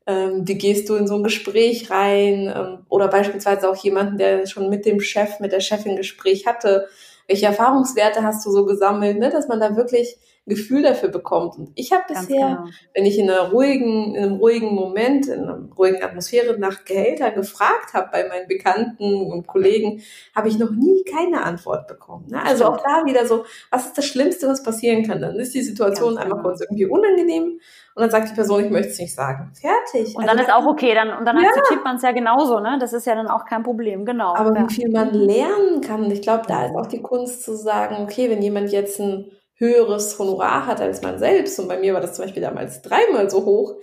Ähm, 0.08 0.48
wie 0.48 0.58
gehst 0.58 0.90
du 0.90 0.96
in 0.96 1.06
so 1.06 1.16
ein 1.16 1.24
Gespräch 1.24 1.92
rein? 1.92 2.52
Ähm, 2.56 2.80
oder 2.90 3.08
beispielsweise 3.08 3.70
auch 3.70 3.76
jemanden, 3.76 4.18
der 4.18 4.48
schon 4.48 4.70
mit 4.70 4.86
dem 4.86 5.00
Chef, 5.00 5.40
mit 5.40 5.52
der 5.52 5.60
Chefin 5.60 5.98
Gespräch 5.98 6.48
hatte 6.48 6.88
welche 7.28 7.46
Erfahrungswerte 7.46 8.24
hast 8.24 8.46
du 8.46 8.52
so 8.52 8.66
gesammelt, 8.66 9.20
ne? 9.20 9.30
dass 9.30 9.48
man 9.48 9.60
da 9.60 9.76
wirklich 9.76 10.18
ein 10.48 10.56
Gefühl 10.56 10.82
dafür 10.82 11.10
bekommt. 11.10 11.58
Und 11.58 11.72
ich 11.76 11.92
habe 11.92 12.04
bisher, 12.08 12.48
genau. 12.48 12.66
wenn 12.94 13.06
ich 13.06 13.20
in 13.20 13.30
einer 13.30 13.52
ruhigen, 13.52 14.16
in 14.16 14.24
einem 14.24 14.36
ruhigen 14.38 14.74
Moment, 14.74 15.28
in 15.28 15.42
einer 15.42 15.68
ruhigen 15.78 16.02
Atmosphäre 16.02 16.58
nach 16.58 16.86
Gehälter 16.86 17.32
gefragt 17.32 17.94
habe 17.94 18.10
bei 18.14 18.28
meinen 18.30 18.48
Bekannten 18.48 19.30
und 19.30 19.46
Kollegen, 19.46 20.02
habe 20.34 20.48
ich 20.48 20.58
noch 20.58 20.72
nie 20.72 21.04
keine 21.04 21.44
Antwort 21.44 21.88
bekommen. 21.88 22.28
Ne? 22.30 22.42
Also 22.42 22.66
auch 22.66 22.78
da 22.78 23.06
wieder 23.06 23.26
so, 23.26 23.46
was 23.72 23.88
ist 23.88 23.98
das 23.98 24.06
Schlimmste, 24.06 24.48
was 24.48 24.64
passieren 24.64 25.04
kann? 25.06 25.22
Dann 25.22 25.36
ist 25.36 25.54
die 25.54 25.64
Situation 25.64 26.16
Ganz 26.16 26.26
einfach 26.26 26.38
genau. 26.38 26.50
kurz 26.50 26.62
irgendwie 26.62 26.86
unangenehm 26.86 27.60
und 27.98 28.04
dann 28.04 28.12
sagt 28.12 28.30
die 28.30 28.36
Person, 28.36 28.64
ich 28.64 28.70
möchte 28.70 28.90
es 28.90 29.00
nicht 29.00 29.16
sagen. 29.16 29.52
Fertig. 29.60 30.16
Und 30.16 30.28
dann 30.28 30.38
also, 30.38 30.44
ist 30.44 30.54
auch 30.54 30.68
okay, 30.68 30.94
dann, 30.94 31.18
und 31.18 31.26
dann 31.26 31.36
ja. 31.42 31.48
akzeptiert 31.48 31.84
man 31.84 31.96
es 31.96 32.04
ja 32.04 32.12
genauso, 32.12 32.60
ne? 32.60 32.78
Das 32.80 32.94
ist 32.94 33.08
ja 33.08 33.16
dann 33.16 33.28
auch 33.28 33.44
kein 33.46 33.64
Problem, 33.64 34.06
genau. 34.06 34.36
Aber 34.36 34.56
ja. 34.56 34.70
wie 34.70 34.72
viel 34.72 34.92
man 34.92 35.16
lernen 35.16 35.82
kann, 35.82 36.12
ich 36.12 36.22
glaube, 36.22 36.44
da 36.48 36.68
ist 36.68 36.76
auch 36.76 36.86
die 36.86 37.02
Kunst 37.02 37.42
zu 37.42 37.56
sagen, 37.56 37.96
okay, 38.04 38.30
wenn 38.30 38.44
jemand 38.44 38.72
jetzt 38.72 39.00
ein 39.00 39.32
höheres 39.56 40.20
Honorar 40.20 40.68
hat 40.68 40.80
als 40.80 41.02
man 41.02 41.18
selbst, 41.18 41.60
und 41.60 41.68
bei 41.68 41.80
mir 41.80 41.96
war 41.96 42.02
das 42.02 42.14
zum 42.14 42.26
Beispiel 42.26 42.44
damals 42.44 42.84
dreimal 42.84 43.32
so 43.32 43.44
hoch, 43.46 43.74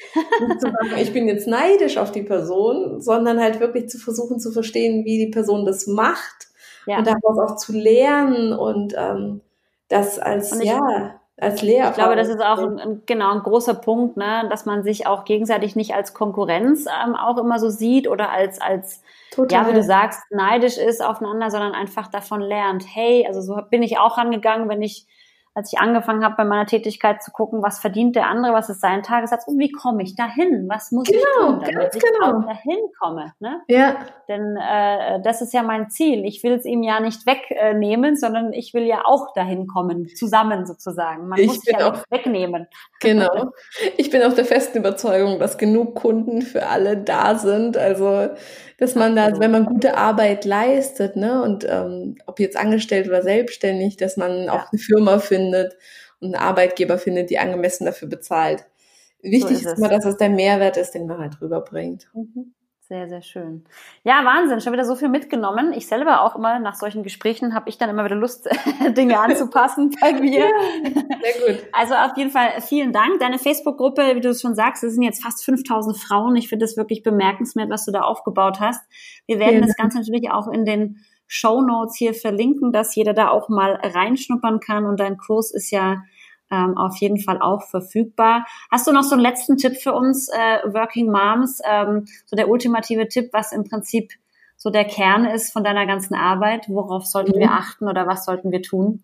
zu 0.61 0.71
sagen, 0.71 0.97
ich 1.03 1.13
bin 1.13 1.27
jetzt 1.27 1.49
neidisch 1.49 1.99
auf 1.99 2.13
die 2.13 2.23
Person, 2.23 3.01
sondern 3.01 3.41
halt 3.41 3.59
wirklich 3.59 3.89
zu 3.89 3.99
versuchen 3.99 4.39
zu 4.39 4.53
verstehen, 4.53 5.05
wie 5.05 5.27
die 5.27 5.33
Person 5.33 5.67
das 5.67 5.89
macht 5.89 6.47
ja. 6.87 6.99
und 6.99 7.07
daraus 7.09 7.39
auch 7.41 7.57
zu 7.57 7.73
lernen 7.73 8.53
und 8.53 8.95
ähm, 8.97 9.41
das 9.89 10.21
als, 10.21 10.57
ja 10.63 11.19
als 11.37 11.63
Lehrer. 11.63 11.91
Ich 11.91 11.95
glaube, 11.95 12.17
das 12.17 12.29
ist 12.29 12.41
auch 12.41 12.59
ein, 12.59 12.79
ein, 12.79 13.03
genau 13.07 13.33
ein 13.33 13.43
großer 13.43 13.75
Punkt, 13.75 14.17
ne, 14.17 14.47
dass 14.51 14.67
man 14.67 14.85
sich 14.85 15.07
auch 15.07 15.25
gegenseitig 15.25 15.75
nicht 15.75 15.95
als 15.95 16.15
Konkurrenz 16.15 16.87
ähm, 16.87 17.17
auch 17.17 17.39
immer 17.39 17.59
so 17.59 17.71
sieht 17.71 18.09
oder 18.09 18.31
als 18.31 18.61
als 18.61 19.03
Total. 19.33 19.63
ja, 19.63 19.69
wie 19.69 19.75
du 19.75 19.83
sagst, 19.83 20.21
neidisch 20.31 20.79
ist 20.79 21.05
aufeinander, 21.05 21.51
sondern 21.51 21.73
einfach 21.73 22.07
davon 22.07 22.41
lernt. 22.41 22.85
Hey, 22.87 23.27
also 23.27 23.41
so 23.41 23.61
bin 23.69 23.83
ich 23.83 23.99
auch 23.99 24.17
angegangen, 24.17 24.69
wenn 24.69 24.83
ich 24.83 25.07
als 25.55 25.73
ich 25.73 25.79
angefangen 25.79 26.25
habe, 26.25 26.35
bei 26.37 26.45
meiner 26.45 26.67
Tätigkeit 26.67 27.23
zu 27.23 27.31
gucken, 27.31 27.63
was 27.63 27.79
verdient 27.79 28.17
der 28.17 28.27
andere, 28.27 28.53
was 28.53 28.69
ist 28.69 28.81
sein 28.81 29.05
Tagessatz 29.05 29.47
und 29.47 29.59
wie 29.59 29.71
komme 29.71 30.03
ich 30.03 30.17
dahin? 30.17 30.69
Was 30.69 30.91
muss 30.91 31.07
genau, 31.07 31.21
ich 31.21 31.37
tun, 31.37 31.65
damit 31.73 31.95
ich 31.95 32.03
genau. 32.03 32.41
dahin 32.41 32.79
komme? 33.01 33.33
Ne? 33.39 33.61
Ja. 33.69 33.97
Denn 34.29 34.57
äh, 34.57 35.23
das 35.23 35.43
ist 35.43 35.55
ja 35.55 35.63
mein 35.63 35.91
Ziel. 35.91 36.25
Ich 36.25 36.43
will 36.43 36.53
es 36.53 36.65
ihm 36.65 36.83
ja 36.83 36.99
nicht 36.99 37.25
wegnehmen, 37.25 38.17
sondern 38.17 38.53
ich 38.53 38.75
will 38.75 38.83
ja 38.83 39.03
auch 39.05 39.33
dahin 39.33 39.69
kommen, 39.69 40.09
zusammen 40.09 40.67
sozusagen. 40.67 41.29
Man 41.29 41.39
ich 41.39 41.47
muss 41.47 41.61
sich 41.61 41.79
ja 41.79 41.91
nichts 41.91 42.11
wegnehmen. 42.11 42.67
Genau. 43.01 43.53
Ich 43.97 44.11
bin 44.11 44.23
auf 44.23 44.35
der 44.35 44.45
festen 44.45 44.79
Überzeugung, 44.79 45.39
dass 45.39 45.59
genug 45.59 45.95
Kunden 45.95 46.43
für 46.43 46.67
alle 46.67 46.97
da 46.97 47.37
sind. 47.37 47.77
Also 47.77 48.29
dass 48.85 48.95
man 48.95 49.17
da, 49.17 49.39
wenn 49.41 49.51
man 49.51 49.65
gute 49.65 49.97
Arbeit 49.97 50.45
leistet, 50.45 51.17
ne, 51.17 51.43
und 51.43 51.67
ähm, 51.69 52.17
ob 52.27 52.39
jetzt 52.39 52.57
angestellt 52.57 53.09
oder 53.09 53.23
selbstständig, 53.23 53.97
dass 53.97 54.17
man 54.17 54.51
auch 54.51 54.71
eine 54.71 54.79
Firma 54.79 55.19
findet 55.19 55.77
und 56.21 56.35
einen 56.35 56.45
Arbeitgeber 56.45 56.99
findet, 56.99 57.31
die 57.31 57.39
angemessen 57.39 57.87
dafür 57.87 58.09
bezahlt. 58.09 58.67
Wichtig 59.23 59.43
so 59.43 59.55
ist, 59.55 59.65
ist 59.65 59.79
immer, 59.79 59.89
dass 59.89 60.05
es 60.05 60.19
der 60.19 60.29
Mehrwert 60.29 60.77
ist, 60.77 60.91
den 60.93 61.07
man 61.07 61.19
halt 61.19 61.41
rüberbringt. 61.41 62.09
Mhm. 62.13 62.53
Sehr, 62.87 63.09
sehr 63.09 63.23
schön. 63.23 63.65
Ja, 64.03 64.27
Wahnsinn, 64.27 64.61
schon 64.61 64.75
wieder 64.75 64.85
so 64.85 64.95
viel 64.95 65.09
mitgenommen. 65.09 65.73
Ich 65.73 65.87
selber 65.87 66.21
auch 66.21 66.37
immer 66.37 66.59
nach 66.59 66.75
solchen 66.75 67.03
Gesprächen 67.03 67.55
habe 67.55 67.71
ich 67.71 67.79
dann 67.79 67.89
immer 67.89 68.05
wieder 68.05 68.15
Lust, 68.15 68.47
Dinge 68.95 69.19
anzupassen 69.19 69.91
bei 70.03 70.13
mir. 70.13 70.51
Sehr 71.23 71.55
gut. 71.55 71.65
Also 71.73 71.95
auf 71.95 72.15
jeden 72.19 72.31
Fall 72.31 72.61
vielen 72.61 72.93
Dank. 72.93 73.21
Deine 73.21 73.39
Facebook-Gruppe, 73.39 74.17
wie 74.17 74.21
du 74.21 74.29
es 74.29 74.43
schon 74.43 74.55
sagst, 74.55 74.85
es 74.85 74.93
sind 74.93 75.03
jetzt 75.03 75.23
fast 75.23 75.43
5000 75.47 75.97
Frauen. 75.97 76.37
Ich 76.37 76.51
finde 76.51 76.67
das 76.67 76.77
wirklich 76.77 77.03
bemerkenswert, 77.03 77.71
was 77.71 77.87
du 77.87 77.91
da 77.91 78.03
aufgebaut 78.03 78.61
hast. 78.61 78.83
Wir 79.27 79.39
werden 79.39 79.61
ja. 79.61 79.67
das 79.67 79.77
Ganze 79.77 79.99
natürlich 80.01 80.31
auch 80.31 80.49
in 80.49 80.67
den 80.67 80.99
Show 81.27 81.63
Notes 81.63 81.97
hier 81.97 82.13
verlinken, 82.13 82.71
dass 82.71 82.95
jeder 82.95 83.15
da 83.15 83.31
auch 83.31 83.49
mal 83.49 83.81
reinschnuppern 83.83 84.61
kann. 84.61 84.85
Und 84.85 85.01
dein 85.01 85.17
Kurs 85.17 85.53
ist 85.53 85.71
ja 85.71 86.03
ähm, 86.55 86.79
auf 86.79 86.97
jeden 86.99 87.19
Fall 87.19 87.41
auch 87.41 87.63
verfügbar. 87.63 88.47
Hast 88.71 88.87
du 88.87 88.93
noch 88.93 89.03
so 89.03 89.15
einen 89.15 89.23
letzten 89.23 89.57
Tipp 89.57 89.77
für 89.77 89.93
uns 89.93 90.29
äh, 90.29 90.73
Working 90.73 91.11
Moms, 91.11 91.61
ähm, 91.69 92.05
so 92.27 92.37
der 92.37 92.49
ultimative 92.49 93.09
Tipp, 93.09 93.31
was 93.33 93.53
im 93.53 93.65
Prinzip 93.65 94.13
so 94.57 94.71
der 94.71 94.85
Kern 94.85 95.25
ist 95.25 95.53
von 95.53 95.65
deiner 95.65 95.87
ganzen 95.87 96.15
Arbeit? 96.15 96.67
Worauf 96.69 97.07
sollten 97.07 97.37
mhm. 97.37 97.41
wir 97.41 97.51
achten 97.51 97.89
oder 97.89 98.07
was 98.07 98.25
sollten 98.25 98.53
wir 98.53 98.63
tun? 98.63 99.03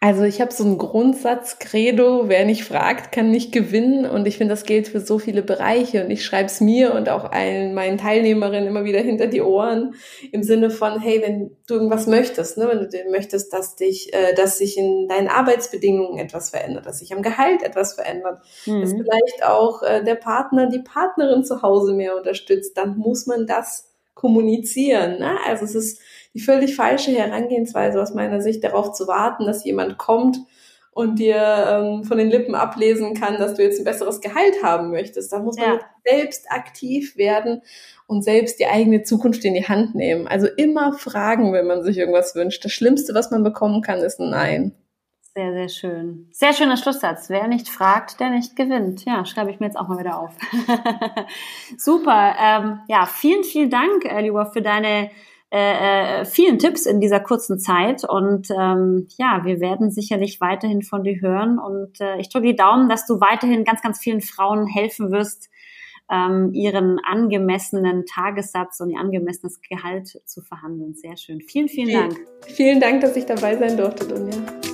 Also 0.00 0.22
ich 0.22 0.40
habe 0.40 0.52
so 0.52 0.64
einen 0.64 0.78
Grundsatz, 0.78 1.58
Credo, 1.58 2.28
wer 2.28 2.46
nicht 2.46 2.64
fragt, 2.64 3.12
kann 3.12 3.30
nicht 3.30 3.52
gewinnen. 3.52 4.06
Und 4.06 4.26
ich 4.26 4.38
finde, 4.38 4.54
das 4.54 4.64
gilt 4.64 4.88
für 4.88 5.00
so 5.00 5.18
viele 5.18 5.42
Bereiche. 5.42 6.04
Und 6.04 6.10
ich 6.10 6.24
schreibe 6.24 6.46
es 6.46 6.60
mir 6.60 6.94
und 6.94 7.10
auch 7.10 7.30
allen 7.30 7.74
meinen 7.74 7.98
Teilnehmerinnen 7.98 8.66
immer 8.66 8.84
wieder 8.84 9.00
hinter 9.00 9.26
die 9.26 9.42
Ohren 9.42 9.94
im 10.32 10.42
Sinne 10.42 10.70
von, 10.70 11.00
hey, 11.00 11.20
wenn 11.22 11.56
du 11.66 11.74
irgendwas 11.74 12.06
möchtest, 12.06 12.56
ne, 12.56 12.68
wenn 12.68 12.88
du 12.88 13.10
möchtest, 13.10 13.52
dass 13.52 13.76
dich, 13.76 14.12
äh, 14.14 14.34
dass 14.34 14.58
sich 14.58 14.78
in 14.78 15.08
deinen 15.08 15.28
Arbeitsbedingungen 15.28 16.18
etwas 16.18 16.50
verändert, 16.50 16.86
dass 16.86 17.00
sich 17.00 17.12
am 17.12 17.22
Gehalt 17.22 17.62
etwas 17.62 17.94
verändert, 17.94 18.40
mhm. 18.64 18.80
dass 18.80 18.92
vielleicht 18.92 19.44
auch 19.44 19.82
äh, 19.82 20.02
der 20.02 20.14
Partner, 20.14 20.70
die 20.70 20.82
Partnerin 20.82 21.44
zu 21.44 21.60
Hause 21.60 21.92
mehr 21.92 22.16
unterstützt, 22.16 22.76
dann 22.78 22.96
muss 22.96 23.26
man 23.26 23.46
das 23.46 23.90
kommunizieren. 24.14 25.18
Ne? 25.18 25.36
Also 25.46 25.64
es 25.64 25.74
ist 25.74 26.00
die 26.34 26.40
völlig 26.40 26.76
falsche 26.76 27.12
Herangehensweise 27.12 28.00
aus 28.00 28.14
meiner 28.14 28.40
Sicht, 28.40 28.62
darauf 28.62 28.92
zu 28.92 29.06
warten, 29.06 29.46
dass 29.46 29.64
jemand 29.64 29.98
kommt 29.98 30.38
und 30.92 31.18
dir 31.18 31.36
ähm, 31.36 32.04
von 32.04 32.18
den 32.18 32.30
Lippen 32.30 32.54
ablesen 32.54 33.14
kann, 33.14 33.38
dass 33.38 33.54
du 33.54 33.62
jetzt 33.62 33.78
ein 33.78 33.84
besseres 33.84 34.20
Gehalt 34.20 34.62
haben 34.62 34.90
möchtest. 34.90 35.32
Da 35.32 35.38
muss 35.38 35.56
man 35.56 35.74
ja. 35.74 35.80
selbst 36.04 36.50
aktiv 36.50 37.16
werden 37.16 37.62
und 38.06 38.22
selbst 38.22 38.58
die 38.58 38.66
eigene 38.66 39.02
Zukunft 39.02 39.44
in 39.44 39.54
die 39.54 39.66
Hand 39.66 39.94
nehmen. 39.94 40.26
Also 40.26 40.46
immer 40.46 40.92
fragen, 40.92 41.52
wenn 41.52 41.66
man 41.66 41.82
sich 41.82 41.96
irgendwas 41.96 42.34
wünscht. 42.34 42.64
Das 42.64 42.72
Schlimmste, 42.72 43.14
was 43.14 43.30
man 43.30 43.44
bekommen 43.44 43.82
kann, 43.82 44.00
ist 44.00 44.20
ein 44.20 44.30
Nein. 44.30 44.72
Sehr, 45.32 45.52
sehr 45.52 45.68
schön. 45.68 46.28
Sehr 46.32 46.52
schöner 46.52 46.76
Schlusssatz. 46.76 47.30
Wer 47.30 47.46
nicht 47.46 47.68
fragt, 47.68 48.18
der 48.18 48.30
nicht 48.30 48.56
gewinnt. 48.56 49.04
Ja, 49.04 49.24
schreibe 49.24 49.52
ich 49.52 49.60
mir 49.60 49.66
jetzt 49.66 49.76
auch 49.76 49.86
mal 49.86 49.98
wieder 49.98 50.18
auf. 50.18 50.32
Super. 51.78 52.34
Ähm, 52.40 52.80
ja, 52.88 53.06
vielen, 53.06 53.44
vielen 53.44 53.70
Dank, 53.70 54.04
äh, 54.06 54.20
lieber, 54.22 54.46
für 54.46 54.60
deine 54.60 55.10
äh, 55.50 56.24
vielen 56.24 56.58
Tipps 56.58 56.86
in 56.86 57.00
dieser 57.00 57.20
kurzen 57.20 57.58
Zeit. 57.58 58.04
Und 58.08 58.48
ähm, 58.50 59.08
ja, 59.18 59.42
wir 59.44 59.60
werden 59.60 59.90
sicherlich 59.90 60.40
weiterhin 60.40 60.82
von 60.82 61.02
dir 61.02 61.20
hören. 61.20 61.58
Und 61.58 62.00
äh, 62.00 62.18
ich 62.18 62.28
drücke 62.28 62.46
die 62.46 62.56
Daumen, 62.56 62.88
dass 62.88 63.06
du 63.06 63.20
weiterhin 63.20 63.64
ganz, 63.64 63.82
ganz 63.82 63.98
vielen 63.98 64.20
Frauen 64.20 64.66
helfen 64.66 65.10
wirst, 65.10 65.50
ähm, 66.10 66.52
ihren 66.52 66.98
angemessenen 67.00 68.04
Tagessatz 68.06 68.80
und 68.80 68.90
ihr 68.90 68.98
angemessenes 68.98 69.60
Gehalt 69.60 70.20
zu 70.24 70.40
verhandeln. 70.40 70.94
Sehr 70.94 71.16
schön. 71.16 71.40
Vielen, 71.40 71.68
vielen 71.68 71.92
Dank. 71.92 72.20
Vielen 72.46 72.80
Dank, 72.80 73.00
dass 73.00 73.16
ich 73.16 73.26
dabei 73.26 73.56
sein 73.56 73.76
durfte, 73.76 74.06
Dunja. 74.06 74.69